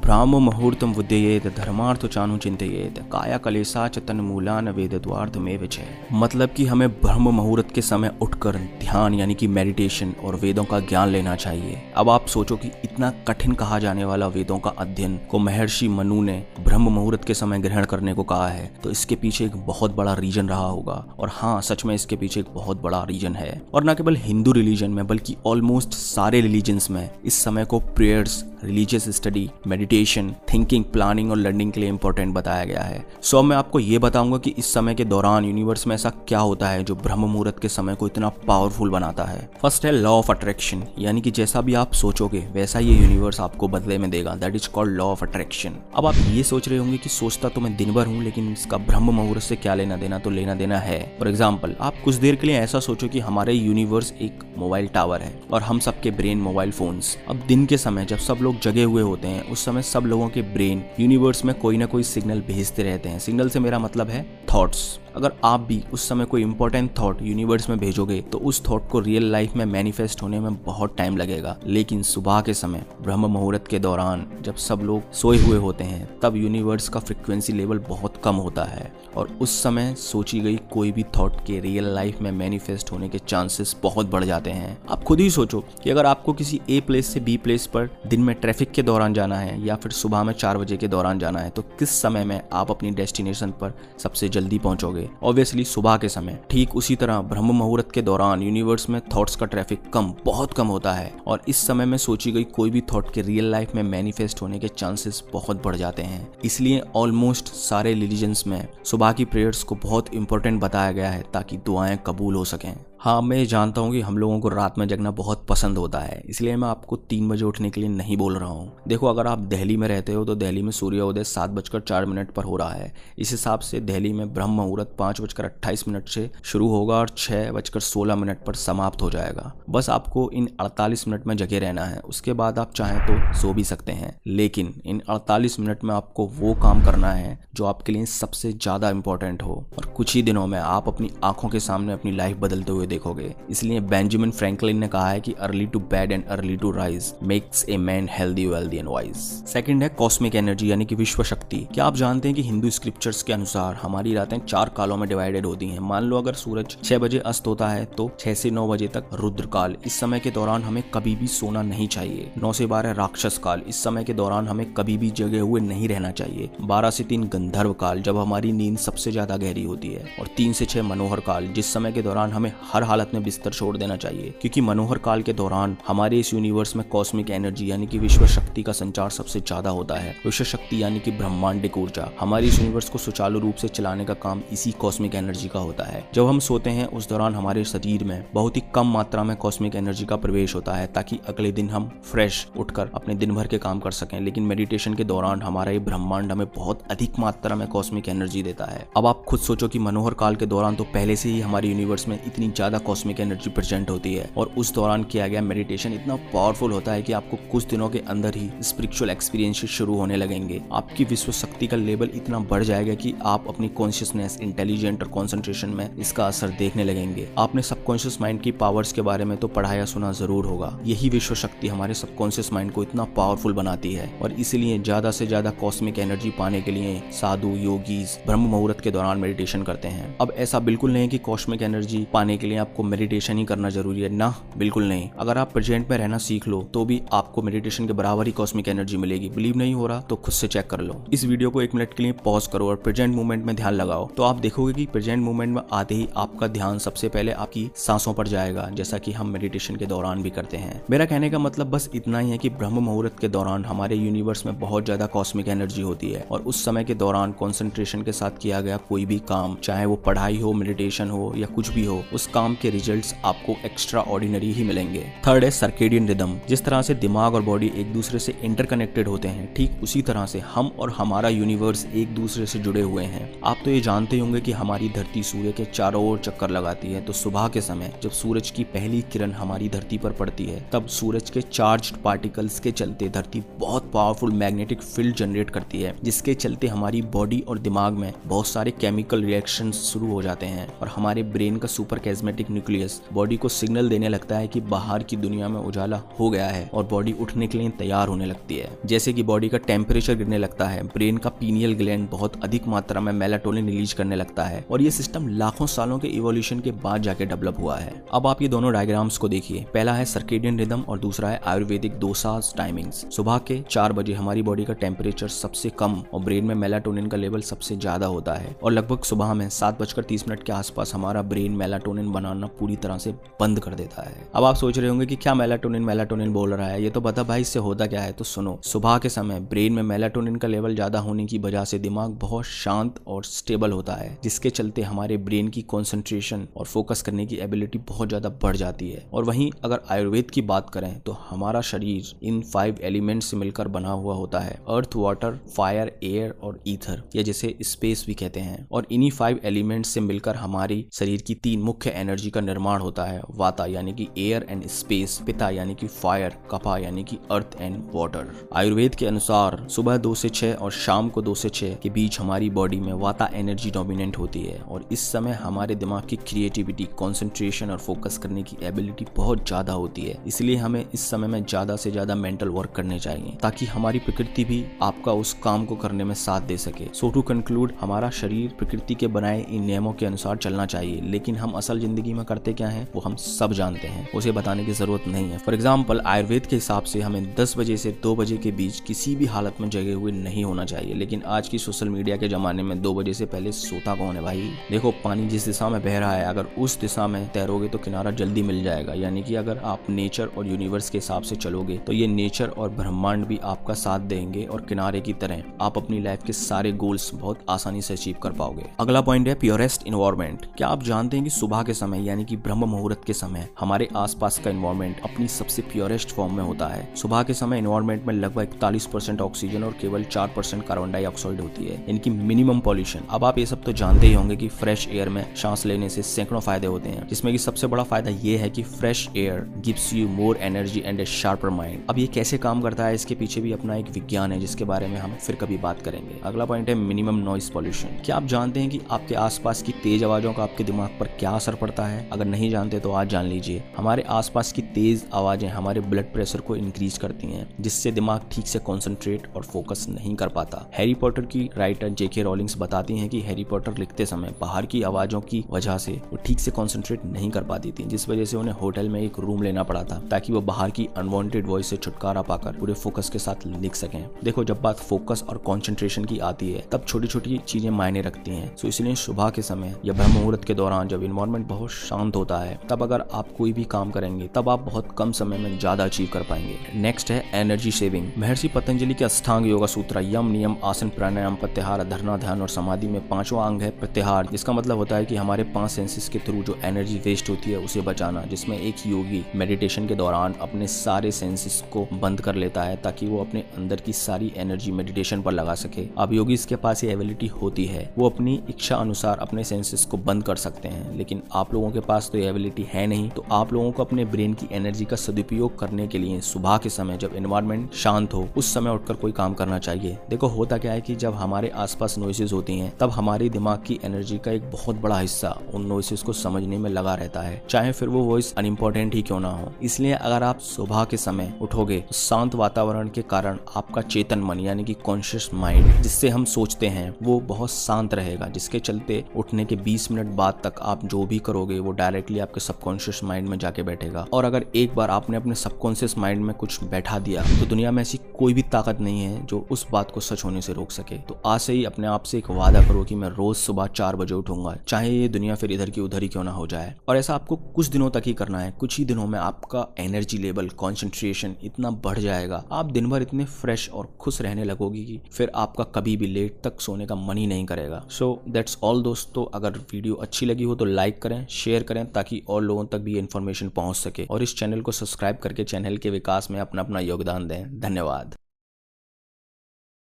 ब्राह्म 0.06 0.38
मुहूर्तम 0.38 0.92
उद्ययेत, 0.92 1.46
धर्मार्थ 1.56 2.04
चानु 2.06 2.36
चिंतित 2.38 2.98
काया 3.12 3.38
कलेसा 3.38 3.86
तन्मूलान 3.98 4.68
वेद 4.68 4.92
द्वार्थ 4.94 5.36
में 5.36 5.56
विजय 5.58 5.86
मतलब 6.12 6.50
कि 6.50 6.66
हमें 6.66 6.88
ब्रह्म 6.90 7.30
मुहूर्त 7.30 7.70
के 7.74 7.82
समय 7.82 8.12
उठकर 8.22 8.56
ध्यान, 8.80 9.14
यानी 9.14 9.34
कि 9.34 9.46
मेडिटेशन 9.46 10.14
और 10.24 10.36
वेदों 10.36 10.64
का 10.64 10.78
ज्ञान 10.80 11.08
लेना 11.08 11.34
चाहिए। 11.36 11.82
अब 11.96 12.10
आप 12.10 12.26
सोचो 12.26 12.56
कि 12.56 12.70
इतना 12.84 13.10
कठिन 13.28 13.52
कहा 13.54 13.78
जाने 13.78 14.04
वाला 14.04 14.26
वेदों 14.28 14.58
का 14.58 14.70
अध्ययन 14.78 15.18
को 15.30 15.38
महर्षि 15.38 15.88
मनु 15.88 16.20
ने 16.22 16.38
ब्रह्म 16.60 16.92
मुहूर्त 16.92 17.24
के 17.24 17.34
समय 17.34 17.58
ग्रहण 17.58 17.84
करने 17.84 18.14
को 18.14 18.22
कहा 18.24 18.48
है 18.48 18.70
तो 18.84 18.90
इसके 18.90 19.16
पीछे 19.16 19.44
एक 19.44 19.56
बहुत 19.66 19.96
बड़ा 19.96 20.14
रीजन 20.14 20.48
रहा 20.48 20.66
होगा। 20.66 21.04
और 21.18 21.30
हाँ 21.32 21.60
सच 21.62 21.84
में 21.84 21.94
इसके 21.94 22.16
पीछे 22.16 22.40
एक 22.40 22.54
बहुत 22.54 22.82
बड़ा 22.82 23.02
रीजन 23.04 23.34
है। 23.34 23.60
और 23.74 23.84
न 23.84 23.94
केवल 23.94 24.16
हिंदू 24.18 24.52
रिलीजन 24.52 24.90
में, 24.90 25.06
बल्कि 25.06 25.36
ऑलमोस्ट 25.46 25.94
सारे 25.94 26.40
रिलीजन 26.40 26.78
में 26.90 27.10
इस 27.24 27.42
समय 27.44 27.64
को 27.64 27.80
prayers 27.80 28.44
religious 28.64 29.08
study 29.16 29.48
meditation 29.66 30.34
thinking 30.52 30.84
planning 30.84 31.30
और 31.30 31.36
लर्निंग 31.36 31.72
के 31.72 31.80
लिए 31.80 31.88
इंपॉर्टेंट 31.88 32.34
बताया 32.34 32.64
गया 32.64 32.82
है। 32.82 33.04
सो 33.22 33.42
मैं 33.42 33.56
आपको 33.56 33.80
ये 33.80 33.98
बताऊँगा 33.98 34.38
कि 34.38 34.50
इस 34.58 34.72
समय 34.74 34.94
के 34.94 35.04
दौरान 35.04 35.44
यूनिवर्स 35.44 35.86
में 35.86 35.94
ऐसा 35.94 36.10
क्या 36.28 36.38
होता 36.40 36.68
है 36.68 36.84
जो 36.84 36.94
ब्रह्म 36.96 37.26
मुहूर्त 37.26 37.58
के 37.58 37.68
समय 37.68 37.94
को 37.94 38.06
इतना 38.06 38.28
पावरफुल 38.46 38.90
बनाता 38.90 39.24
है। 39.24 39.48
फ़र्स्ट 39.62 39.86
है 39.86 39.92
लॉ 39.92 40.12
ऑफ़ 40.12 40.30
अट्रैक्शन 40.32 40.82
यानी 40.98 41.20
कि 41.20 41.30
जैसा 41.30 41.60
भी 41.60 41.74
आप 41.74 41.92
सोचोगे, 41.94 42.38
वैसा 42.52 42.78
ये 42.78 42.94
यूनिवर्स 42.94 43.40
आपको 43.40 43.68
बदले 43.68 43.98
में 43.98 44.10
देगा। 44.10 44.34
That 44.36 44.54
is 44.56 44.68
called 44.70 44.96
law 44.96 45.06
of 45.06 45.24
attraction 45.24 45.76
अब 45.96 46.06
आप 46.06 46.14
ये 46.30 46.42
सोच 46.44 46.68
रहे 46.68 46.78
होंगे 46.78 46.98
कि 46.98 47.08
सोचता 47.10 47.48
तो 47.48 47.60
मैं 47.60 47.74
दिन 47.76 47.92
भर 47.94 48.06
हूँ, 48.06 48.22
लेकिन 48.22 48.52
इसका 48.52 48.76
ब्रह्म 48.78 49.14
मुहूर्त 49.14 49.42
से 49.42 49.56
क्या 49.56 49.74
लेना 49.74 49.96
देना 49.96 50.18
तो 50.18 50.30
लेना 50.30 50.54
देना 50.54 50.78
है। 50.78 51.00
फॉर 51.18 51.28
एग्ज़ाम्पल 51.28 51.74
आप 51.80 51.94
कुछ 52.04 52.14
देर 52.16 52.36
के 52.36 52.46
लिए 52.46 52.58
ऐसा 52.58 52.80
सोचो 52.80 53.08
कि 53.08 53.20
हमारे 53.20 53.52
यूनिवर्स 53.54 54.12
एक 54.12 54.44
मोबाइल 54.58 54.88
टावर 54.88 55.22
है, 55.22 55.32
और 55.52 55.62
हम 55.62 55.78
सबके 55.80 56.10
ब्रेन 56.12 56.38
मोबाइल 56.40 56.70
फोन्स 56.72 57.16
अब 57.28 57.44
दिन 57.48 57.66
के 57.66 57.76
समय 57.78 58.04
जब 58.04 58.18
सब 58.18 58.38
लोग 58.46 58.60
जगे 58.60 58.82
हुए 58.84 59.02
होते 59.02 59.28
हैं, 59.28 59.42
उस 59.50 59.64
समय 59.64 59.82
सब 59.84 60.04
लोगों 60.06 60.28
के 60.28 60.42
ब्रेन 60.54 60.84
यूनिवर्स 61.00 61.44
में 61.44 61.54
कोई 61.54 61.76
ना 61.76 61.86
कोई 61.86 62.02
सिग्नल 62.04 62.40
भेजते 62.46 62.82
रहते 62.82 63.08
हैं। 63.08 63.18
सिग्नल 63.18 63.48
से 63.48 63.60
मेरा 63.60 63.78
मतलब 63.78 64.08
है 64.08 64.24
थॉट्स 64.54 64.84
अगर 65.16 65.32
आप 65.44 65.60
भी 65.60 65.82
उस 65.92 66.08
समय 66.08 66.24
कोई 66.24 66.42
इंपॉर्टेंट 66.42 66.90
थॉट 66.98 67.22
यूनिवर्स 67.22 67.68
में 67.68 67.78
भेजोगे 67.78 68.20
तो 68.22 68.38
उस 68.38 68.62
थॉट 68.68 68.88
को 68.88 69.00
रियल 69.00 69.30
लाइफ 69.32 69.54
में 69.56 69.64
मैनिफेस्ट 69.64 70.22
होने 70.22 70.40
में 70.40 70.62
बहुत 70.64 70.96
टाइम 70.96 71.16
लगेगा। 71.16 71.56
लेकिन 71.66 72.02
सुबह 72.02 72.40
के 72.40 72.54
समय, 72.54 72.84
ब्रह्म 73.02 73.26
मुहूर्त 73.26 73.68
के 73.68 73.78
दौरान, 73.78 74.26
जब 74.42 74.56
सब 74.56 74.80
लोग 74.80 75.12
सोए 75.12 75.38
हुए 75.38 75.58
होते 75.58 75.84
हैं, 75.84 76.08
तब 76.20 76.36
यूनिवर्स 76.36 76.88
का 76.88 77.00
फ्रिक्वेंसी 77.00 77.52
लेवल 77.52 77.78
बहुत 77.78 78.16
कम 78.16 78.36
होता 78.36 78.64
है। 78.64 78.92
और 79.16 79.28
उस 79.40 79.62
समय 79.62 79.94
सोची 79.94 80.40
गई 80.40 80.56
कोई 80.72 80.92
भी 80.92 81.02
थॉट 81.16 81.36
के 81.46 81.58
रियल 81.60 81.84
लाइफ 81.84 82.20
में 82.20 82.30
मैनिफेस्ट 82.32 82.92
होने 82.92 83.08
के 83.08 83.18
चांसेस 83.18 83.74
बहुत 83.82 84.10
बढ़ 84.10 84.24
जाते 84.24 84.50
हैं। 84.50 84.76
आप 84.90 85.04
खुद 85.04 85.20
ही 85.20 85.30
सोचो 85.30 85.64
कि 85.82 85.90
अगर 85.90 86.06
आपको 86.06 86.32
किसी 86.32 86.60
ए 86.70 86.80
प्लेस 86.80 87.06
से 87.06 87.20
बी 87.20 87.36
प्लेस 87.36 87.66
पर 87.66 87.88
दिन 88.06 88.20
में 88.20 88.34
ट्रैफ़िक 88.34 88.70
के 88.70 88.82
दौरान 88.82 89.14
जाना 89.14 89.36
है, 89.36 89.64
या 89.66 89.74
फिर 89.74 89.92
सुबह 89.92 90.22
में 90.22 90.32
चार 90.34 90.58
बजे 90.58 90.76
के 90.76 90.88
दौरान 90.88 91.18
जाना 91.18 91.40
है 91.40 91.50
तो 91.50 91.62
किस 91.78 92.00
समय 92.02 92.24
में 92.24 92.40
आप 92.52 92.70
अपनी 92.70 92.90
डेस्टिनेशन 92.90 93.50
पर 93.50 93.78
सबसे 93.98 94.28
जल्दी 94.28 94.58
पहुंचोगे? 94.58 95.05
ऑब्वियसली 95.22 95.64
सुबह 95.64 95.96
के 95.96 96.08
समय, 96.08 96.38
ठीक 96.50 96.76
उसी 96.76 96.96
तरह 96.96 97.20
ब्रह्म 97.20 97.54
मुहूर्त 97.54 97.90
के 97.92 98.02
दौरान 98.02 98.42
यूनिवर्स 98.42 98.88
में 98.90 99.00
थॉट्स 99.14 99.36
का 99.36 99.46
ट्रैफ़िक 99.46 99.90
कम, 99.94 100.12
बहुत 100.24 100.52
कम 100.52 100.66
होता 100.66 100.92
है। 100.92 101.12
और 101.26 101.42
इस 101.48 101.66
समय 101.66 101.84
में 101.84 101.98
सोची 101.98 102.32
गई 102.32 102.44
कोई 102.44 102.70
भी 102.70 102.80
थॉट 102.92 103.12
के 103.14 103.22
रियल 103.22 103.50
लाइफ 103.50 103.74
में 103.74 103.82
मैनिफेस्ट 103.82 104.42
होने 104.42 104.58
के 104.58 104.68
चांसेस 104.68 105.22
बहुत 105.32 105.62
बढ़ 105.64 105.76
जाते 105.76 106.02
हैं। 106.02 106.26
इसलिए 106.44 106.80
ऑलमोस्ट 106.96 107.46
सारे 107.46 107.94
रिलीजन्स 107.94 108.46
में 108.46 108.66
सुबह 108.84 109.12
की 109.12 109.24
प्रेयर्स 109.24 109.62
को 109.62 109.74
बहुत 109.74 110.14
इंपॉर्टेंट 110.14 110.60
बताया 110.60 110.92
गया 110.92 111.10
है 111.10 111.24
ताकि 111.34 111.56
दुआएँ 111.56 111.98
कबूल 112.06 112.34
हो 112.34 112.44
सकें। 112.44 112.74
हाँ 113.00 113.20
मैं 113.22 113.44
जानता 113.46 113.80
हूँ 113.80 113.90
कि 113.92 114.00
हम 114.00 114.16
लोगों 114.18 114.38
को 114.40 114.48
रात 114.48 114.78
में 114.78 114.86
जगना 114.88 115.10
बहुत 115.10 115.44
पसंद 115.48 115.78
होता 115.78 115.98
है, 115.98 116.22
इसलिए 116.26 116.54
मैं 116.56 116.68
आपको 116.68 116.96
तीन 116.98 117.28
बजे 117.28 117.44
उठने 117.44 117.70
के 117.70 117.80
लिए 117.80 117.90
नहीं 117.90 118.16
बोल 118.16 118.36
रहा 118.36 118.48
हूँ। 118.48 118.84
देखो, 118.88 119.06
अगर 119.06 119.26
आप 119.26 119.38
दिल्ली 119.40 119.76
में 119.76 119.86
रहते 119.88 120.12
हो 120.12 120.24
तो 120.24 120.34
दिल्ली 120.34 120.62
में 120.62 120.70
सूर्योदय 120.72 121.24
सात 121.24 121.50
बजकर 121.50 121.80
चार 121.80 122.06
मिनट 122.06 122.30
पर 122.30 122.44
हो 122.44 122.56
रहा 122.56 122.70
है। 122.70 122.92
इस 123.18 123.30
हिसाब 123.30 123.60
से 123.60 123.80
दिल्ली 123.80 124.12
में 124.12 124.32
ब्रह्म 124.34 124.50
मुहूर्त 124.52 124.94
पाँच 124.98 125.20
बजकर 125.20 125.44
अट्ठाईस 125.44 125.86
मिनट 125.88 126.08
से 126.08 126.30
शुरू 126.44 126.68
होगा 126.68 126.94
और 126.94 127.08
छः 127.08 127.50
बजकर 127.52 127.80
सोलह 127.80 128.16
मिनट 128.16 128.44
पर 128.44 128.54
समाप्त 128.54 129.02
हो 129.02 129.10
जाएगा। 129.10 129.52
बस 129.70 129.90
आपको 129.90 130.30
इन 130.32 130.48
अड़तालीस 130.60 131.06
मिनट 131.08 131.26
में 131.26 131.36
जगे 131.36 131.58
रहना 131.58 131.84
है, 131.84 132.00
उसके 132.00 132.32
बाद 132.32 132.58
आप 132.58 132.72
चाहें 132.74 132.98
तो 133.00 133.40
सो 133.40 133.52
भी 133.54 133.64
सकते 133.64 133.92
हैं। 133.92 134.14
लेकिन 134.26 134.74
इन 134.86 135.02
अड़तालीस 135.08 135.58
मिनट 135.60 135.84
में 135.84 135.94
आपको 135.94 136.26
वो 136.38 136.54
काम 136.62 136.84
करना 136.84 137.12
है 137.12 137.38
जो 137.54 137.64
आपके 137.64 137.92
लिए 137.92 138.06
सबसे 138.06 138.52
ज़्यादा 138.52 138.90
इंपॉर्टेंट 138.90 139.42
हो। 139.42 139.64
और 139.78 139.86
कुछ 139.86 140.14
ही 140.14 140.22
दिनों 140.22 140.46
में 140.46 140.58
आप 140.58 140.88
अपनी 140.88 141.10
आँखों 141.24 141.48
के 141.48 141.60
सामने 141.60 141.92
अपनी 141.92 142.16
लाइफ 142.16 142.36
बदलते 142.38 142.72
हुए 142.86 142.90
देखोगे। 142.90 143.34
इसलिए 143.50 143.80
बेंजामिन 143.82 144.30
फ्रैंकलिन 144.32 144.78
ने 144.78 144.88
कहा 144.88 145.08
है 145.10 145.20
कि 145.20 145.32
early 145.40 145.66
to 145.66 145.78
bed 145.86 146.12
and 146.12 146.26
early 146.28 146.56
to 146.56 146.70
rise 146.72 147.12
makes 147.24 147.64
a 147.68 147.76
man 147.78 148.08
healthy, 148.12 148.46
wealthy 148.46 148.76
and 148.76 148.88
wise. 148.88 149.16
Second 149.46 149.82
है 149.82 149.88
कॉस्मिक 149.98 150.34
एनर्जी, 150.34 150.70
यानी 150.70 150.84
कि 150.84 150.94
विश्व 150.94 151.22
शक्ति 151.24 151.66
क्या 151.74 151.84
आप 151.84 151.96
जानते 151.96 152.28
हैं 152.28 152.36
कि 152.36 152.42
हिंदू 152.42 152.70
स्क्रिप्चर्स 152.70 153.22
के 153.22 153.32
अनुसार 153.32 153.74
हमारी 153.74 154.14
रातें 154.14 154.38
चार 154.38 154.70
कालों 154.76 154.96
में 154.96 155.08
डिवाइडेड 155.08 155.46
होती 155.46 155.68
हैं? 155.68 155.80
मान 155.82 156.04
लो 156.04 156.18
अगर 156.18 156.34
सूरज 156.36 156.76
छह 156.84 156.98
बजे 156.98 157.18
अस्त 157.26 157.46
होता 157.46 157.68
है 157.68 157.84
तो 157.96 158.10
छह 158.20 158.34
से 158.34 158.50
नौ 158.50 158.66
बजे 158.68 158.88
तक 158.88 159.08
रुद्र 159.14 159.46
काल 159.48 159.76
इस 159.86 159.98
समय 160.00 160.20
के 160.20 160.30
दौरान 160.30 160.62
हमें 160.62 160.82
कभी 160.90 161.14
भी 161.16 161.26
सोना 161.28 161.62
नहीं 161.64 161.88
चाहिए। 161.88 162.30
नौ 162.38 162.52
से 162.52 162.66
बारह 162.66 162.92
राक्षस 162.94 163.38
काल 163.44 163.62
इस 163.68 163.82
समय 163.84 164.04
के 164.04 164.14
दौरान 164.14 164.48
हमें 164.48 164.64
कभी 164.72 164.96
भी 164.96 165.10
जगे 165.12 165.38
हुए 165.38 165.60
नहीं 165.60 165.88
रहना 165.88 166.10
चाहिए। 166.12 166.50
बारह 166.62 166.90
से 166.90 167.04
तीन 167.04 167.24
गंधर्व 167.28 167.72
काल 167.74 168.02
जब 168.02 168.16
हमारी 168.16 168.52
नींद 168.52 168.78
सबसे 168.78 169.12
ज़्यादा 169.12 169.36
गहरी 169.36 169.64
होती 169.64 169.88
है। 169.88 170.04
और 170.20 170.26
तीन 170.36 170.52
से 170.52 170.64
छह 170.66 170.82
मनोहर 170.82 171.20
काल 171.20 171.46
जिस 171.48 171.72
समय 171.72 171.92
के 171.92 172.02
दौरान 172.02 172.32
हमें 172.32 172.52
हर 172.76 172.82
हालत 172.82 173.10
में 173.14 173.22
बिस्तर 173.24 173.50
छोड़ 173.50 173.76
देना 173.76 173.94
चाहिए, 173.96 174.30
क्योंकि 174.40 174.60
मनोहर 174.60 174.98
काल 174.98 175.22
के 175.22 175.32
दौरान 175.32 175.76
हमारे 175.86 176.18
इस 176.20 176.32
यूनिवर्स 176.34 176.74
में 176.76 176.84
कॉस्मिक 176.88 177.30
एनर्जी 177.30 177.70
यानी 177.70 177.86
कि 177.86 177.98
विश्व 177.98 178.26
शक्ति 178.28 178.62
का 178.62 178.72
संचार 178.74 179.10
सबसे 179.10 179.40
ज़्यादा 179.40 179.70
होता 179.70 179.94
है। 179.94 180.14
विश्व 180.24 180.44
शक्ति 180.44 180.82
यानी 180.82 181.00
कि 181.00 181.10
ब्रह्मांडिक 181.12 181.78
ऊर्जा। 181.78 182.08
हमारी 182.20 182.48
इस 182.48 182.58
यूनिवर्स 182.58 182.88
को 182.88 182.98
सुचारू 182.98 183.38
रूप 183.40 183.54
से 183.54 183.68
चलाने 183.68 184.04
का 184.04 184.14
काम 184.16 184.42
इसी 184.52 184.72
कॉस्मिक 184.74 185.14
एनर्जी 185.14 185.48
का 185.48 185.60
होता 185.60 185.84
है। 185.84 186.04
जब 186.14 186.26
हम 186.26 186.38
सोते 186.40 186.70
हैं, 186.70 186.86
उस 186.86 187.08
दौरान 187.08 187.34
हमारे 187.34 187.64
शरीर 187.64 188.04
में 188.04 188.24
बहुत 188.34 188.56
ही 188.56 188.62
कम 188.74 188.92
मात्रा 188.92 189.24
में 189.24 189.36
कॉस्मिक 189.36 189.76
एनर्जी 189.76 190.04
का 190.04 190.16
प्रवेश 190.16 190.54
होता 190.54 190.72
है, 190.72 190.86
ताकि 190.88 191.18
अगले 191.28 191.52
दिन 191.52 191.70
हम 191.70 191.90
फ्रेश 192.04 192.46
उठकर 192.56 192.90
अपने 192.94 193.14
दिन 193.14 193.34
भर 193.34 193.46
के 193.46 193.58
काम 193.58 193.80
कर 193.80 193.90
सकें। 193.92 194.20
लेकिन 194.20 194.44
मेडिटेशन 194.44 194.94
के 194.94 195.04
दौरान 195.06 195.42
हमारा 195.42 195.72
ये 195.72 195.78
ब्रह्मांड 195.80 196.32
हमें 196.32 196.46
बहुत 196.56 196.82
अधिक 196.90 197.18
मात्रा 197.18 197.56
में 197.56 197.66
कॉस्मिक 197.68 198.08
एनर्जी 198.08 198.42
देता 198.42 198.64
है। 198.64 198.86
अब 198.96 199.06
आप 199.06 199.24
खुद 199.28 199.40
सोचो 199.40 199.68
कि 199.68 199.78
मनोहर 199.78 200.14
काल 200.16 200.36
के 200.36 200.46
दौरान 200.46 200.74
तो 200.76 200.84
पहले 200.86 201.16
से 201.16 201.28
ही 201.28 201.40
हमारे 201.40 201.68
यूनिवर्स 201.68 202.06
में 202.08 202.18
इतनी 202.18 202.48
ज़्यादा 202.66 202.78
कॉस्मिक 202.86 203.20
एनर्जी 203.20 203.50
प्रेजेंट 203.50 203.90
होती 203.90 204.12
है 204.14 204.28
और 204.36 204.50
उस 204.58 204.72
दौरान 204.74 205.02
किया 205.04 205.26
गया 205.28 205.40
मेडिटेशन 205.42 205.92
इतना 205.94 206.14
पावरफुल 206.32 206.72
होता 206.72 206.92
है 206.92 207.02
कि 207.02 207.12
आपको 207.12 207.36
कुछ 207.50 207.64
दिनों 207.64 207.88
के 207.88 207.98
अंदर 208.08 208.36
ही 208.36 208.48
स्पिरिचुअल 208.62 209.10
एक्सपीरियंस 209.10 209.64
शुरू 209.66 209.94
होने 209.96 210.16
लगेंगे। 210.16 210.60
आपकी 210.72 211.04
विश्व 211.04 211.32
शक्ति 211.32 211.66
का 211.66 211.76
लेवल 211.76 212.10
इतना 212.14 212.38
बढ़ 212.50 212.62
जाएगा 212.64 212.94
कि 212.94 213.14
आप 213.24 213.44
अपनी 213.48 213.68
कॉन्शियसनेस 213.76 214.38
इंटेलिजेंट 214.42 215.02
और 215.02 215.08
कॉन्सेंट्रेशन 215.08 215.68
में 215.70 215.96
इसका 215.96 216.26
असर 216.26 216.48
देखने 216.58 216.84
लगेंगे। 216.84 217.28
आपने 217.38 217.62
सबकॉन्शियस 217.62 218.20
माइंड 218.20 218.40
की 218.40 218.52
पावर्स 218.54 218.92
के 218.92 219.02
बारे 219.02 219.24
में 219.24 219.36
तो 219.38 219.48
पढ़ाया 219.50 219.84
सुना 219.84 220.10
ज़रूर 220.14 220.46
होगा। 220.46 220.72
यही 220.86 221.08
विश्व 221.08 221.34
शक्ति 221.36 221.68
हमारे 221.68 221.94
सबकॉन्शियस 221.94 222.52
माइंड 222.52 222.72
को 222.72 222.82
इतना 222.82 223.04
पावरफुल 223.16 223.52
बनाती 223.52 223.92
है 223.94 224.10
और 224.22 224.32
इसीलिए 224.34 224.78
ज़्यादा 224.80 225.10
से 225.10 225.26
ज़्यादा 225.26 225.50
कॉस्मिक 225.60 225.98
एनर्जी 225.98 226.30
पाने 226.38 226.62
के 226.62 226.70
लिए 226.70 227.00
साधु 227.12 227.54
योगीज 227.60 228.18
ब्रह्म 228.26 228.48
मुहूर्त 228.48 228.80
के 228.80 228.90
दौरान 228.90 229.18
मेडिटेशन 229.18 229.62
करते 229.62 229.88
हैं। 229.88 230.14
अब 230.20 230.34
ऐसा 230.38 230.58
बिल्कुल 230.60 230.92
नहीं 230.92 231.08
कि 231.08 231.18
कॉस्मिक 231.20 231.62
एनर्जी 231.62 232.06
पाने 232.12 232.36
के 232.36 232.46
लिए 232.46 232.55
आपको 232.58 232.82
मेडिटेशन 232.84 233.38
ही 233.38 233.44
करना 233.44 233.70
ज़रूरी 233.70 234.00
है। 234.00 234.08
ना, 234.08 234.34
बिल्कुल 234.56 234.84
नहीं। 234.84 235.08
अगर 235.18 235.38
आप 235.38 235.52
प्रेजेंट 235.52 235.90
में 235.90 235.96
रहना 235.98 236.18
सीख 236.20 236.48
लो 236.48 236.60
तो 236.74 236.84
भी 236.84 237.00
आपको 237.12 237.42
मेडिटेशन 237.42 237.86
के 237.86 237.92
बराबर 237.92 238.26
ही 238.26 238.32
कॉस्मिक 238.32 238.68
एनर्जी 238.68 238.96
मिलेगी। 238.96 239.28
बिलीव 239.30 239.56
नहीं 239.56 239.74
हो 239.74 239.86
रहा 239.86 240.00
तो 240.00 240.16
खुद 240.16 240.34
से 240.34 240.48
चेक 240.48 240.66
कर 240.66 240.80
लो। 240.80 240.96
इस 241.12 241.24
वीडियो 241.24 241.50
को 241.50 241.62
एक 241.62 241.74
मिनट 241.74 241.94
के 241.94 242.02
लिए 242.02 242.12
पॉज 242.24 242.46
करो 242.46 242.68
और 242.68 242.76
प्रेजेंट 242.76 243.14
मूवमेंट 243.14 243.44
में 243.44 243.54
ध्यान 243.56 243.74
लगाओ। 243.74 244.08
तो 244.16 244.22
आप 244.22 244.36
देखोगे 244.38 244.72
कि 244.74 244.86
प्रेजेंट 244.86 245.22
मूवमेंट 245.22 245.54
में 245.54 245.62
आते 245.72 245.94
ही 245.94 246.08
आपका 246.16 246.46
ध्यान 246.48 246.78
सबसे 246.78 247.08
पहले 247.08 247.32
आपकी 247.34 247.68
सांसों 247.76 248.14
पर 248.14 248.28
जाएगा, 248.28 248.68
जैसा 248.70 248.98
कि 248.98 249.12
हम 249.12 249.28
मेडिटेशन 249.28 249.76
के 249.76 249.86
दौरान 249.86 250.22
भी 250.22 250.30
करते 250.30 250.56
हैं। 250.56 250.80
मेरा 250.90 251.04
कहने 251.04 251.30
का 251.30 251.38
मतलब 251.38 251.70
बस 251.70 251.88
इतना 251.94 252.18
ही 252.18 252.30
है 252.30 252.38
कि 252.38 252.48
ब्रह्म 252.50 252.82
मुहूर्त 252.82 253.18
के 253.20 253.28
दौरान 253.28 253.64
हमारे 253.64 253.96
यूनिवर्स 253.96 254.44
में 254.46 254.58
बहुत 254.60 254.84
ज़्यादा 254.84 255.06
कॉस्मिक 255.08 255.48
एनर्जी 255.48 255.82
होती 255.82 256.10
है 256.10 256.26
और 256.30 256.42
उस 256.42 256.64
समय 256.64 256.84
के 256.84 256.94
दौरान 256.96 257.32
कॉन्सेंट्रेशन 257.34 258.02
के 258.02 258.12
साथ 258.12 258.38
किया 258.40 258.60
गया 258.60 258.76
कोई 258.88 259.04
भी 259.06 259.18
काम, 259.28 259.56
चाहे 259.62 259.86
वो 259.86 259.96
पढ़ाई 260.06 260.38
हो 260.40 260.52
मेडिटेशन 260.54 261.10
हो 261.10 261.32
या 261.36 261.46
कुछ 261.46 261.70
भी 261.70 261.84
हो, 261.84 262.02
उस 262.14 262.26
काम 262.26 262.45
के 262.54 262.70
रिजल्ट्स 262.70 263.14
आपको 263.24 263.56
एक्स्ट्रा 263.64 264.00
ऑर्डिनरी 264.02 264.52
ही 264.52 264.64
मिलेंगे। 264.64 265.04
थर्ड 265.26 265.44
है 265.44 265.50
सर्केडियन 265.50 266.08
रिदम 266.08 266.36
जिस 266.48 266.64
तरह 266.64 266.82
से 266.82 266.94
दिमाग 266.96 267.34
और 267.34 267.42
बॉडी 267.42 267.70
एक 267.76 267.92
दूसरे 267.92 268.18
से 268.18 268.34
इंटरकनेक्टेड 268.44 269.08
होते 269.08 269.28
हैं, 269.28 269.52
ठीक 269.54 269.82
उसी 269.82 270.02
तरह 270.02 270.26
से 270.26 270.38
हम 270.46 270.70
और 270.78 270.90
हमारा 270.90 271.28
यूनिवर्स 271.28 271.84
एक 271.86 272.14
दूसरे 272.14 272.46
से 272.46 272.58
जुड़े 272.58 272.80
हुए 272.80 273.04
हैं। 273.04 273.30
आप 273.44 273.56
तो 273.64 273.70
ये 273.70 273.80
जानते 273.80 274.18
होंगे 274.18 274.40
कि 274.40 274.52
हमारी 274.52 274.88
धरती 274.88 275.22
सूर्य 275.22 275.52
के 275.52 275.64
चारों 275.64 276.04
ओर 276.04 276.18
चक्कर 276.18 276.50
लगाती 276.50 276.92
है 276.92 277.00
तो 277.00 277.12
सुबह 277.12 277.48
के 277.48 277.60
समय 277.60 277.92
जब 278.02 278.10
सूरज 278.12 278.50
की 278.50 278.64
पहली 278.66 279.02
किरण 279.12 279.32
हमारी 279.32 279.68
धरती 279.68 279.98
पर 279.98 280.12
पड़ती 280.12 280.44
है, 280.44 280.60
तब 280.72 280.86
सूरज 280.88 281.30
के 281.30 281.40
चार्ज 281.42 281.90
पार्टिकल्स 282.04 282.58
के 282.60 282.70
चलते 282.72 283.08
धरती 283.08 283.42
बहुत 283.58 283.90
पावरफुल 283.92 284.32
मैग्नेटिक 284.34 284.82
फ़ील्ड 284.82 285.16
जनरेट 285.16 285.50
करती 285.50 285.82
है, 285.82 285.94
जिसके 286.02 286.34
चलते 286.36 286.66
हमारी 286.66 287.02
बॉडी 287.02 287.40
और 287.40 287.58
दिमाग 287.58 287.92
में 287.94 288.12
बहुत 288.26 288.46
सारे 288.46 288.70
केमिकल 288.70 289.24
रिएक्शन 289.24 289.70
शुरू 289.72 290.06
हो 290.06 290.22
जाते 290.22 290.46
हैं 290.46 290.66
और 290.72 290.88
हमारे 290.88 291.22
ब्रेन 291.24 291.56
का 291.56 291.68
सुपर 291.68 291.98
कैजमेटिक 292.36 292.50
न्यूक्लियस 292.50 293.00
बॉडी 293.12 293.36
को 293.36 293.48
सिग्नल 293.48 293.88
देने 293.88 294.08
लगता 294.08 294.38
है 294.38 294.48
कि 294.48 294.60
बाहर 294.62 295.02
की 295.02 295.16
दुनिया 295.16 295.48
में 295.48 295.60
उजाला 295.60 296.00
हो 296.18 296.28
गया 296.30 296.46
है 296.46 296.68
और 296.74 296.84
बॉडी 296.86 297.12
उठने 297.20 297.46
के 297.46 297.58
लिए 297.58 297.68
तैयार 297.78 298.08
होने 298.08 298.26
लगती 298.26 298.56
है। 298.56 298.68
जैसे 298.86 299.12
कि 299.12 299.22
बॉडी 299.22 299.48
का 299.48 299.58
टेम्परेचर 299.66 300.14
गिरने 300.14 300.38
लगता 300.38 300.64
है 300.66 300.82
ब्रेन 300.86 301.16
का 301.16 301.30
पीनियल 301.30 301.74
ग्लैंड 301.74 302.08
बहुत 302.10 302.42
अधिक 302.44 302.66
मात्रा 302.68 303.00
में 303.00 303.12
मेलाटोनिन 303.14 303.66
रिलीज़ 303.66 303.94
करने 303.94 304.16
लगता 304.16 304.44
है 304.44 304.64
और 304.70 304.82
ये 304.82 304.90
सिस्टम 304.90 305.28
लाखों 305.38 305.66
सालों 305.66 305.98
के 305.98 306.08
इवोल्यूशन 306.08 306.60
के 306.60 306.70
बाद 306.84 307.02
जाके 307.02 307.26
डेवलप 307.26 307.60
हुआ 307.60 307.76
है। 307.76 307.92
अब 308.12 308.26
आप 308.26 308.42
ये 308.42 308.48
दोनों 308.48 308.72
डायग्राम्स 308.72 309.18
को 309.18 309.28
देखिए। 309.28 309.64
पहला 309.74 309.92
है 309.94 310.04
सर्केडियन 310.06 310.58
रिदम 310.58 310.80
और 310.82 310.98
दूसरा 310.98 311.28
है 311.28 311.40
आयुर्वेदिक 311.46 311.98
दोसाज 311.98 312.52
टाइमिंग्स 312.56 313.04
सुबह 313.16 313.38
के 313.48 313.60
चार 313.70 313.92
बजे 313.92 314.12
हमारी 314.14 314.42
बॉडी 314.42 314.64
का 314.64 314.72
टेम्परेचर 314.76 315.28
सबसे 315.30 315.70
कम 315.78 316.02
और 316.12 316.20
ब्रेन 316.20 316.44
में 316.44 316.54
मेलाटोनिन 316.56 317.06
का 317.06 317.16
लेवल 317.16 317.40
सबसे 317.42 317.76
ज़्यादा 317.76 318.06
होता 318.08 318.34
है 318.34 318.54
और 318.62 318.72
लगभग 318.72 319.02
सुबह 319.04 319.34
में 319.34 319.48
सात 319.50 319.80
बजकर 319.80 320.02
तीस 320.04 320.28
मिनट 320.28 320.42
के 320.42 320.52
आसपास 320.52 320.94
हमारा 320.94 321.22
ब्रेन 321.24 321.52
मेलाटोनिन 321.56 322.10
बनाना 322.26 322.46
पूरी 322.58 322.76
तरह 322.78 322.98
से 322.98 323.10
बंद 323.40 323.60
कर 323.60 323.74
देता 323.74 324.02
है। 324.02 324.28
अब 324.34 324.44
आप 324.44 324.54
सोच 324.56 324.78
रहे 324.78 324.88
होंगे 324.88 325.06
कि 325.06 325.16
क्या 325.16 325.34
मेलाटोनिन 325.36 325.82
मेलाटोनिन 325.84 326.32
बोल 326.32 326.54
रहा 326.54 326.68
है? 326.68 326.82
ये 326.82 326.90
तो 326.90 327.00
बता 327.00 327.22
भाई 327.24 327.40
इससे 327.40 327.58
होता 327.60 327.86
क्या 327.86 328.00
है? 328.00 328.12
तो 328.12 328.24
सुनो, 328.26 328.58
सुबह 328.64 328.98
के 328.98 329.08
समय 329.10 329.40
ब्रेन 329.42 329.72
में 329.72 329.82
मेलाटोनिन 329.84 330.36
का 330.36 330.48
लेवल 330.48 330.74
ज़्यादा 330.74 330.98
होने 331.00 331.26
की 331.26 331.38
वजह 331.38 331.64
से 331.64 331.78
दिमाग 331.78 332.10
बहुत 332.20 332.44
शांत 332.46 333.00
और 333.06 333.24
स्टेबल 333.26 333.72
होता 333.72 333.94
है, 333.94 334.16
जिसके 334.22 334.50
चलते 334.50 334.82
हमारे 334.82 335.16
ब्रेन 335.18 335.48
की 335.48 335.62
कॉन्सेंट्रेशन 335.64 336.46
और 336.56 336.66
फोकस 336.66 337.02
करने 337.02 337.26
की 337.26 337.36
एबिलिटी 337.38 337.78
बहुत 337.88 338.08
ज़्यादा 338.08 338.28
बढ़ 338.42 338.56
जाती 338.56 338.90
है। 338.90 339.04
और 339.12 339.24
वहीं 339.24 339.50
अगर 339.64 339.80
आयुर्वेद 339.90 340.30
की 340.30 340.42
बात 340.44 340.70
करें 340.70 340.98
तो 341.00 341.12
हमारा 341.28 341.60
शरीर 341.62 342.14
इन 342.22 342.40
फाइव 342.44 342.78
एलिमेंट 342.82 343.22
से 343.22 343.36
मिलकर 343.36 343.68
बना 343.68 343.90
हुआ 343.92 344.14
होता 344.14 344.40
है 344.40 344.58
अर्थ 344.68 344.96
वाटर 344.96 345.38
फायर 345.56 345.92
एयर 346.04 346.34
और 346.42 346.60
ईथर 346.68 347.02
या 347.16 347.22
जिसे 347.22 347.54
स्पेस 347.64 348.04
भी 348.06 348.14
कहते 348.14 348.40
हैं। 348.40 348.66
और 348.72 348.86
इन्हीं 348.90 349.10
फाइव 349.10 349.40
एलिमेंट 349.44 349.86
से 349.86 350.00
मिलकर 350.00 350.36
हमारी 350.36 350.84
शरीर 350.92 351.22
की 351.22 351.34
तीन 351.36 351.62
मुख्य 351.62 351.90
एनर्जी 352.06 352.30
का 352.30 352.40
निर्माण 352.42 352.80
होता 352.80 353.04
है, 353.04 353.20
वाता 353.36 353.66
यानी 353.66 353.92
कि 353.92 354.08
एयर 354.18 354.46
एंड 354.50 354.66
स्पेस 354.70 355.20
पिता 355.26 355.48
यानी 355.50 355.74
कि 355.74 355.86
फायर 355.88 356.36
कपा 356.50 356.76
यानी 356.78 357.04
कि 357.04 357.18
अर्थ 357.30 357.56
एंड 357.60 357.82
वाटर 357.94 358.30
आयुर्वेद 358.56 358.94
के 358.94 359.06
अनुसार 359.06 359.66
सुबह 359.70 359.96
दो 359.98 360.14
से 360.14 360.28
छह 360.30 360.52
और 360.54 360.70
शाम 360.72 361.08
को 361.08 361.22
दो 361.22 361.34
से 361.34 361.48
छह 361.50 361.74
के 361.82 361.90
बीच 361.90 362.18
हमारी 362.20 362.50
बॉडी 362.50 362.78
में 362.80 362.92
वाता 362.96 363.28
एनर्जी 363.34 363.70
डोमिनेंट 363.70 364.18
होती 364.18 364.42
है 364.42 364.60
और 364.60 364.84
इस 364.92 365.00
समय 365.12 365.32
हमारे 365.34 365.74
दिमाग 365.74 366.06
की 366.08 366.16
क्रिएटिविटी 366.18 366.84
कॉन्सेंट्रेशन 366.98 367.70
और 367.70 367.78
फोकस 367.78 368.18
करने 368.18 368.42
की 368.42 368.56
एबिलिटी 368.66 369.06
बहुत 369.16 369.46
ज़्यादा 369.46 369.72
होती 369.74 370.02
है। 370.02 370.16
इसलिए 370.26 370.56
हमें 370.56 370.84
इस 370.84 371.08
समय 371.10 371.28
में 371.28 371.44
ज़्यादा 371.44 371.76
से 371.76 371.90
ज़्यादा 371.90 372.14
मेंटल 372.16 372.48
वर्क 372.50 372.72
करने 372.76 372.98
चाहिए, 373.00 373.36
ताकि 373.42 373.66
हमारी 373.66 373.98
प्रकृति 373.98 374.44
भी 374.44 374.64
आपका 374.82 375.12
उस 375.14 375.32
काम 375.44 375.64
को 375.64 375.76
करने 375.76 376.04
में 376.04 376.14
साथ 376.16 376.40
दे 376.42 376.56
सके। 376.58 376.86
सो 376.94 377.10
टू 377.10 377.22
कंक्लूड 377.24 377.72
हमारा 377.80 378.10
शरीर 378.12 378.54
प्रकृति 378.58 378.94
के 378.94 379.06
बनाए 379.08 379.40
इन 379.42 379.64
नियमों 379.64 379.92
के 379.92 380.06
अनुसार 380.06 380.36
चलना 380.38 380.66
चाहिए, 380.66 381.00
लेकिन 381.02 381.36
हम 381.36 381.52
असल 381.54 381.80
ज़िंदगी 381.80 381.94
में 381.96 382.24
करते 382.24 382.52
क्या 382.52 382.68
है, 382.68 382.86
वो 382.94 383.00
हम 383.00 383.14
सब 383.16 383.52
जानते 383.52 383.88
हैं। 383.88 384.08
उसे 384.12 384.32
बताने 384.32 384.64
की 384.64 384.72
ज़रूरत 384.72 385.04
नहीं 385.08 385.30
है। 385.30 385.38
फॉर 385.38 385.54
एग्ज़ाम्पल 385.54 386.00
आयुर्वेद 386.06 386.46
के 386.46 386.56
हिसाब 386.56 386.82
से 386.84 387.00
हमें 387.00 387.34
दस 387.34 387.56
बजे 387.58 387.76
से 387.76 387.90
दो 388.02 388.14
बजे 388.16 388.36
के 388.36 388.50
बीच 388.52 388.80
किसी 388.80 389.14
भी 389.16 389.26
हालत 389.26 389.60
में 389.60 389.68
जगे 389.70 389.92
हुए 389.92 390.12
नहीं 390.12 390.44
होना 390.44 390.64
चाहिए। 390.64 390.94
लेकिन 390.94 391.22
आज 391.28 391.48
की 391.48 391.58
सोशल 391.58 391.88
मीडिया 391.88 392.16
के 392.16 392.28
जमाने 392.28 392.62
में 392.62 392.80
दो 392.82 392.94
बजे 392.94 393.14
से 393.14 393.26
पहले 393.26 393.52
सोता 393.52 393.94
कौन 393.94 394.16
है 394.16 394.22
भाई? 394.22 394.50
देखो, 394.70 394.90
पानी 395.04 395.26
जिस 395.28 395.44
दिशा 395.46 395.68
में 395.68 395.82
बह 395.84 395.98
रहा 395.98 396.12
है, 396.12 396.24
अगर 396.24 396.46
उस 396.58 396.78
दिशा 396.80 397.06
में 397.06 397.28
तैरोगे 397.28 397.68
तो 397.68 397.78
किनारा 397.78 398.10
जल्दी 398.12 398.42
मिल 398.42 398.62
जाएगा। 398.64 398.94
यानी 398.94 399.22
कि 399.22 399.34
अगर 399.34 399.58
आप 399.64 399.90
नेचर 399.90 400.26
और 400.28 400.46
यूनिवर्स 400.46 400.90
के 400.90 400.98
हिसाब 400.98 401.22
से 401.22 401.36
चलोगे 401.36 401.76
तो 401.78 401.92
ये 401.92 402.06
नेचर 402.06 402.48
और 402.48 402.70
ब्रह्मांड 402.70 403.24
भी 403.26 403.38
आपका 403.44 403.74
साथ 403.76 404.00
देंगे 404.08 404.44
और 404.44 404.60
किनारे 404.60 405.00
की 405.00 405.12
तरह 405.14 405.42
आप 405.60 405.78
अपनी 405.78 406.00
लाइफ 406.00 406.22
के 406.26 406.32
सारे 406.32 406.72
गोल्स 406.74 407.10
बहुत 407.14 407.44
आसानी 407.50 407.82
से 407.82 407.94
अचीव 407.94 408.16
कर 408.22 408.32
पाओगे। 408.32 408.64
अगला 408.80 409.00
पॉइंट 409.00 409.28
है 409.28 409.34
प्योरेस्ट 409.36 409.86
इन्वायरमेंट 409.86 410.46
क्या 410.56 410.68
आप 410.68 410.82
जानते 410.82 411.16
हैं 411.16 411.24
कि 411.24 411.30
सुबह 411.30 411.62
के 411.62 411.74
समय 411.74 411.85
समय, 411.86 412.04
यानी 412.04 412.24
कि 412.24 412.36
ब्रह्म 412.38 412.64
मुहूर्त 412.66 413.04
के 413.06 413.12
समय, 413.12 413.48
हमारे 413.60 413.88
आसपास 413.96 414.38
का 414.38 414.50
इन्वायरमेंट 414.50 415.00
अपनी 415.04 415.26
सबसे 415.28 415.62
प्योरेस्ट 415.64 416.10
फॉर्म 416.10 416.34
में 416.34 416.42
होता 416.44 416.66
है। 416.66 416.88
सुबह 416.96 417.22
के 417.22 417.34
समय 417.34 417.58
इन्वायरमेंट 417.58 418.06
में 418.06 418.12
लगभग 418.14 418.42
इकतालीस 418.44 418.86
परसेंट 418.86 419.20
ऑक्सीजन 419.20 419.64
और 419.64 419.76
केवल 419.80 420.04
चार 420.06 420.32
परसेंट 420.36 420.66
कार्बन 420.66 420.92
डाइऑक्साइड 420.92 421.40
होती 421.40 421.64
है। 421.64 421.84
इनकी 421.88 422.10
मिनिमम 422.10 422.60
पॉल्यूशन 422.60 423.00
अब 423.10 423.24
आप 423.24 423.38
ये 423.38 423.46
सब 423.46 423.62
तो 423.64 423.72
जानते 423.74 424.06
ही 424.06 424.14
होंगे 424.14 424.36
की 424.36 424.48
फ्रेश 424.50 424.88
एयर 424.88 425.08
में 425.08 425.24
सांस 425.36 425.64
लेने 425.66 425.88
से 425.88 426.02
सैकड़ों 426.04 426.40
फ़ायदे 426.40 426.66
होते 426.66 426.88
हैं। 426.88 427.06
जिसमें 427.08 427.32
कि 427.34 427.38
सबसे 427.38 427.66
बड़ा 427.66 427.82
फ़ायदा 427.84 428.10
ये 428.22 428.36
है 428.38 428.50
कि 428.50 428.62
fresh 428.64 429.08
air 429.16 429.46
gives 429.66 429.92
you 429.94 430.08
more 430.08 430.36
energy 430.42 430.82
and 430.86 431.00
a 431.00 431.04
sharper 431.06 431.50
mind 431.50 431.82
अब 431.90 431.98
ये 431.98 432.06
कैसे 432.08 432.38
काम 432.38 432.62
करता 432.62 432.86
है, 432.86 432.94
इसके 432.94 433.14
पीछे 433.14 433.40
भी 433.40 433.52
अपना 433.52 433.76
एक 433.76 433.90
विज्ञान 433.90 434.32
है, 434.32 434.40
जिसके 434.40 434.64
बारे 434.64 434.86
में 434.86 434.98
हम 434.98 435.14
फिर 435.16 435.36
कभी 435.36 435.56
बात 435.58 435.82
करेंगे। 435.82 436.20
अगला 436.24 436.44
पॉइंट 436.44 436.68
है 436.68 436.74
मिनिमम 436.76 437.18
नॉइस 437.24 437.48
पॉल्यूशन 437.50 438.00
क्या 438.04 438.16
आप 438.16 438.26
जानते 438.26 438.60
हैं 438.60 438.70
कि 438.70 438.80
आपके 438.90 439.14
आसपास 439.16 439.62
की 439.62 439.72
तेज 439.82 440.04
आवाजों 440.04 440.32
का 440.32 440.42
आपके 440.42 440.64
दिमाग 440.64 440.90
पर 441.00 441.06
क्या 441.18 441.30
असर 441.32 441.54
पड़ता 441.54 441.75
है। 441.84 442.08
अगर 442.12 442.24
नहीं 442.24 442.50
जानते 442.50 442.78
तो 442.80 442.92
आज 442.92 443.08
जान 443.08 443.26
लीजिए। 443.26 443.62
हमारे 443.76 444.02
आसपास 444.10 444.52
की 444.52 444.62
तेज 444.74 445.04
आवाज़ें 445.14 445.48
हमारे 445.48 445.80
ब्लड 445.80 446.12
प्रेशर 446.12 446.40
को 446.40 446.56
इंक्रीज 446.56 446.98
करती 446.98 447.26
हैं, 447.26 447.46
जिससे 447.60 447.92
दिमाग 447.92 448.28
ठीक 448.32 448.46
से 448.46 448.58
कॉन्सेंट्रेट 448.60 449.26
और 449.36 449.42
फोकस 449.44 449.86
नहीं 449.88 450.14
कर 450.16 450.28
पाता। 450.28 450.64
हैरी 450.74 450.94
पॉटर 450.94 451.24
की 451.24 451.48
राइटर 451.56 451.88
जेके 451.90 452.22
रॉलिंग्स 452.22 452.56
बताती 452.58 452.98
हैं 452.98 453.08
कि 453.08 453.20
हैरी 453.20 453.44
पॉटर 453.44 453.78
लिखते 453.78 454.06
समय 454.06 454.34
बाहर 454.40 454.66
की 454.66 454.82
आवाजों 454.82 455.20
की 455.20 455.44
वजह 455.50 455.78
से 455.78 455.92
वो 456.12 456.18
ठीक 456.26 456.40
से 456.40 456.50
कॉन्सेंट्रेट 456.50 457.04
नहीं 457.06 457.30
कर 457.30 457.44
पाती 457.44 457.72
थी, 457.72 457.84
जिस 457.84 458.08
वजह 458.08 458.24
से 458.24 458.36
उन्हें 458.36 458.54
होटल 458.54 458.88
में 458.88 459.00
एक 459.00 459.18
रूम 459.18 459.42
लेना 459.42 459.62
पड़ा 459.62 459.82
था, 459.82 459.98
ताकि 460.10 460.32
वो 460.32 460.40
बाहर 460.42 460.70
की 460.70 460.88
अनवांटेड 460.96 461.46
वॉइस 461.46 461.66
से 461.66 461.76
छुटकारा 461.76 462.22
पाकर 462.22 462.52
पूरे 462.52 462.74
फोकस 462.74 463.10
के 463.10 463.18
साथ 463.18 463.46
लिख 463.48 463.74
सकें। 463.74 464.04
देखो, 464.24 464.44
जब 464.44 464.60
बात 464.62 464.78
फोकस 464.78 465.24
और 465.28 465.38
कॉन्सेंट्रेशन 465.38 466.04
की 466.04 466.18
आती 466.20 466.52
है, 466.52 466.64
तब 466.72 466.84
छोटी 466.84 467.08
छोटी 467.08 467.40
चीज़ें 467.46 467.70
मायने 467.70 468.00
रखती 468.02 468.30
हैं। 468.30 468.54
सो 468.56 468.68
इसलिए 468.68 468.94
सुबह 468.96 469.30
के 469.30 469.42
समय 469.42 469.74
या 469.84 469.92
ब्रह्म 469.92 470.12
मुहूर्त 470.12 470.44
के 470.44 470.54
दौरान 470.54 470.88
जब 470.88 471.02
इन्वायरमेंट 471.02 471.46
बहुत 471.46 471.65
शांत 471.68 472.16
होता 472.16 472.38
है। 472.38 472.58
तब 472.70 472.82
अगर 472.82 473.04
आप 473.14 473.32
कोई 473.32 473.52
भी 473.52 473.64
काम 473.66 473.90
करेंगे, 473.90 474.28
तब 474.34 474.48
आप 474.48 474.60
बहुत 474.60 474.94
कम 474.98 475.12
समय 475.12 475.38
में 475.38 475.58
ज़्यादा 475.58 475.84
अचीव 475.84 476.08
कर 476.12 476.22
पाएँगे। 476.22 476.80
नेक्स्ट 476.80 477.10
है 477.10 477.22
एनर्जी 477.34 477.70
सेविंग 477.70 478.10
महर्षि 478.18 478.48
पतंजलि 478.48 478.94
के 478.94 479.04
अष्टांग 479.04 479.46
योगा 479.46 479.66
सूत्र, 479.66 480.00
यम 480.04 480.30
नियम, 480.30 480.56
आसन 480.64 480.88
प्राणायाम, 480.88 481.36
प्रत्याहार, 481.36 481.84
धरना 481.84 482.16
ध्यान 482.16 482.42
और 482.42 482.48
समाधि 482.48 482.86
में 482.86 483.08
पांचवा 483.08 483.46
अंग 483.46 483.62
है 483.62 483.70
प्रत्याहार। 483.70 484.26
जिसका 484.26 484.52
मतलब 484.52 484.78
होता 484.78 484.96
है 484.96 485.04
कि 485.04 485.16
हमारे 485.16 485.44
पाँच 485.54 485.70
सेंसेस 485.70 486.08
के 486.08 486.18
थ्रू 486.18 486.42
जो 486.42 486.58
एनर्जी 486.64 486.98
वेस्ट 487.04 487.30
होती 487.30 487.50
है, 487.50 487.58
उसे 487.58 487.80
बचाना, 487.80 488.22
जिसमें 488.24 488.58
एक 488.58 488.86
योगी 488.86 489.24
मेडिटेशन 489.34 489.86
के 489.86 489.94
दौरान 489.94 490.34
अपने 490.40 490.66
सारे 490.68 491.10
सेंसेस 491.12 491.62
को 491.72 491.86
बंद 491.92 492.20
कर 492.20 492.34
लेता 492.34 492.62
है, 492.62 492.76
ताकि 492.76 493.06
वो 493.06 493.20
अपने 493.20 493.44
अंदर 493.56 493.80
की 493.80 493.92
सारी 493.94 494.32
एनर्जी 494.36 494.72
मेडिटेशन 494.72 495.22
पर 495.22 495.32
लगा 495.32 495.54
सके। 495.56 495.86
अब 495.98 496.12
योगी 496.12 496.34
इसके 496.34 496.56
पास 496.56 496.84
ये 496.84 496.92
एबिलिटी 496.92 497.26
होती 497.32 497.64
है। 497.64 497.88
वो 497.98 498.08
अपनी 498.10 498.40
इच्छा 498.48 498.76
अनुसार 498.76 499.18
अपने 499.18 499.44
सेंसेस 499.44 499.84
को 499.84 499.96
बंद 499.98 500.22
कर 500.22 500.36
सकते 500.36 500.68
हैं, 500.68 500.96
लेकिन 500.96 501.22
आप 501.34 501.54
लोगों 501.56 501.70
के 501.70 501.80
पास 501.80 502.08
तो 502.12 502.18
ये 502.18 502.28
एबिलिटी 502.28 502.66
है 502.68 502.86
नहीं। 502.86 503.08
तो 503.10 503.24
आप 503.32 503.52
लोगों 503.52 503.70
को 503.72 503.82
अपने 503.82 504.04
ब्रेन 504.04 504.32
की 504.34 504.48
एनर्जी 504.52 504.84
का 504.84 504.96
सदुपयोग 504.96 505.58
करने 505.58 505.86
के 505.86 505.98
लिए 505.98 506.20
सुबह 506.22 506.56
के 506.58 506.70
समय 506.70 506.96
जब 506.96 507.14
इन्वायरमेंट 507.14 507.72
शांत 507.74 508.14
हो, 508.14 508.26
उस 508.36 508.52
समय 508.54 508.70
उठकर 508.70 508.94
कोई 508.94 509.12
काम 509.12 509.34
करना 509.34 509.58
चाहिए। 509.58 509.96
देखो, 510.10 510.26
होता 510.28 510.58
क्या 510.58 510.72
है 510.72 510.80
कि 510.80 510.94
जब 510.96 511.14
हमारे 511.14 511.48
आसपास 511.56 511.96
नॉइसेज 511.98 512.32
होती 512.32 512.58
हैं, 512.58 512.72
तब 512.78 512.90
हमारी 512.90 513.28
दिमाग 513.30 513.62
की 513.66 513.78
एनर्जी 513.84 514.18
का 514.18 514.30
एक 514.30 514.50
बहुत 514.50 514.76
बड़ा 514.76 514.98
हिस्सा 514.98 515.36
उन 515.54 515.66
नॉइसेज 515.66 516.02
को 516.02 516.12
समझने 516.12 516.58
में 516.58 516.70
लगा 516.70 516.94
रहता 516.94 517.20
है। 517.20 517.42
चाहे 517.50 517.72
फिर 517.72 517.88
वो 517.88 518.02
वॉइस 518.02 518.32
अनइम्पोर्टेंट 518.34 518.94
ही 518.94 519.02
क्यों 519.02 519.20
ना 519.20 519.30
हो। 519.30 519.52
इसलिए 519.62 519.92
अगर 519.92 520.22
आप 520.22 520.40
सुबह 520.40 520.84
के 520.84 520.96
समय 520.96 521.32
उठोगे 521.42 521.80
तो 521.80 521.94
शांत 521.94 522.34
वातावरण 522.34 522.88
के 522.88 523.02
कारण 523.02 523.38
आपका 523.56 523.82
चेतन 523.82 524.18
मन, 524.18 524.40
यानी 524.40 524.64
कि 524.64 524.74
कॉन्शियस 524.74 525.28
माइंड 525.34 525.82
जिससे 525.82 526.08
हम 526.08 526.24
सोचते 526.26 526.66
हैं, 526.68 526.94
वो 527.02 527.18
बहुत 527.22 527.50
शांत 527.50 527.94
रहेगा। 527.94 528.26
जिसके 528.26 528.58
चलते 528.60 529.04
उठने 529.16 529.44
के 529.44 529.56
20 529.56 529.90
मिनट 529.90 530.14
बाद 530.16 530.40
तक 530.44 530.60
आप 530.62 530.84
जो 530.84 531.04
भी 531.06 531.18
करोगे 531.18 531.45
वो 531.48 531.72
डायरेक्टली 531.72 532.18
आपके 532.18 532.40
सबकॉन्शियस 532.40 533.00
माइंड 533.04 533.28
में 533.28 533.38
जाके 533.38 533.62
बैठेगा। 533.62 534.06
और 534.12 534.24
अगर 534.24 534.46
एक 534.56 534.74
बार 534.74 534.90
आपने 534.90 535.16
अपने 535.16 535.34
सबकॉन्शियस 535.34 535.96
माइंड 535.98 536.24
में 536.24 536.34
कुछ 536.36 536.62
बैठा 536.64 536.98
दिया 536.98 537.22
तो 537.30 537.46
दुनिया 537.46 537.70
में 537.70 537.80
ऐसी 537.82 537.98
कोई 538.18 538.34
भी 538.34 538.42
ताकत 538.42 538.80
नहीं 538.80 539.00
है 539.00 539.24
जो 539.26 539.46
उस 539.50 539.66
बात 539.72 539.90
को 539.90 540.00
सच 540.00 540.24
होने 540.24 540.42
से 540.42 540.52
रोक 540.52 540.70
सके। 540.70 540.98
तो 540.98 541.20
आज 541.26 541.40
से 541.40 541.52
ही 541.52 541.64
अपने 541.64 541.86
आप 541.86 542.02
से 542.02 542.18
एक 542.18 542.30
वादा 542.30 542.60
करो 542.68 542.84
कि 542.84 542.94
मैं 542.94 543.08
रोज 543.08 543.36
सुबह 543.36 543.66
चार 543.66 543.96
बजे 543.96 544.14
उठूँगा, 544.14 544.56
चाहे 544.68 544.90
ये 544.90 545.08
दुनिया 545.08 545.34
फिर 545.34 545.52
इधर 545.52 545.70
की 545.70 545.80
उधर 545.80 546.02
ही 546.02 546.08
क्यों 546.08 546.24
ना 546.24 546.32
हो 546.32 546.46
जाए। 546.46 546.74
और 546.88 546.96
ऐसा 546.96 547.14
आपको 547.14 547.36
कुछ 547.36 547.66
दिनों 547.66 547.90
तक 547.90 548.02
ही 548.06 548.12
करना 548.14 548.38
है। 548.38 548.50
कुछ 548.50 548.78
ही 548.78 548.84
दिनों 548.84 549.06
में 549.06 549.18
आपका 549.18 549.66
एनर्जी 549.78 550.18
लेवल 550.18 550.48
कॉन्सेंट्रेशन 550.56 551.34
इतना 551.44 551.70
बढ़ 551.84 551.98
जाएगा। 551.98 552.42
आप 552.52 552.66
दिन 552.66 552.90
भर 552.90 553.02
इतने 553.02 553.24
फ्रेश 553.24 553.68
और 553.70 553.88
खुश 554.00 554.20
रहने 554.22 554.44
लगोगी 554.44 554.84
कि 554.84 555.00
फिर 555.12 555.30
आपका 555.34 555.64
कभी 555.74 555.96
भी 555.96 556.06
लेट 556.06 556.40
तक 556.44 556.60
सोने 556.60 556.86
का 556.86 556.94
मन 556.96 557.16
ही 557.16 557.26
नहीं 557.26 557.44
करेगा। 557.46 557.84
सो 557.90 558.22
दैट्स 558.28 558.58
ऑल 558.62 558.82
दोस्तों। 558.82 559.24
अगर 559.34 559.58
वीडियो 559.72 559.94
अच्छी 559.96 560.26
लगी 560.26 560.44
हो 560.44 560.54
तो 560.54 560.64
लाइक 560.64 561.00
करें 561.02 561.26
शेयर 561.36 561.62
करें 561.62 561.84
ताकि 561.92 562.22
और 562.28 562.42
लोगों 562.42 562.66
तक 562.66 562.78
भी 562.78 562.98
इन्फॉर्मेशन 562.98 563.48
पहुँच 563.48 563.76
सके। 563.76 564.06
और 564.10 564.22
इस 564.22 564.36
चैनल 564.36 564.60
को 564.60 564.72
सब्सक्राइब 564.72 565.16
करके 565.16 565.44
चैनल 565.44 565.76
के 565.76 565.90
विकास 565.90 566.30
में 566.30 566.40
अपना 566.40 566.62
अपना 566.62 566.80
योगदान 566.80 567.28
दें। 567.28 567.60
धन्यवाद। 567.60 568.14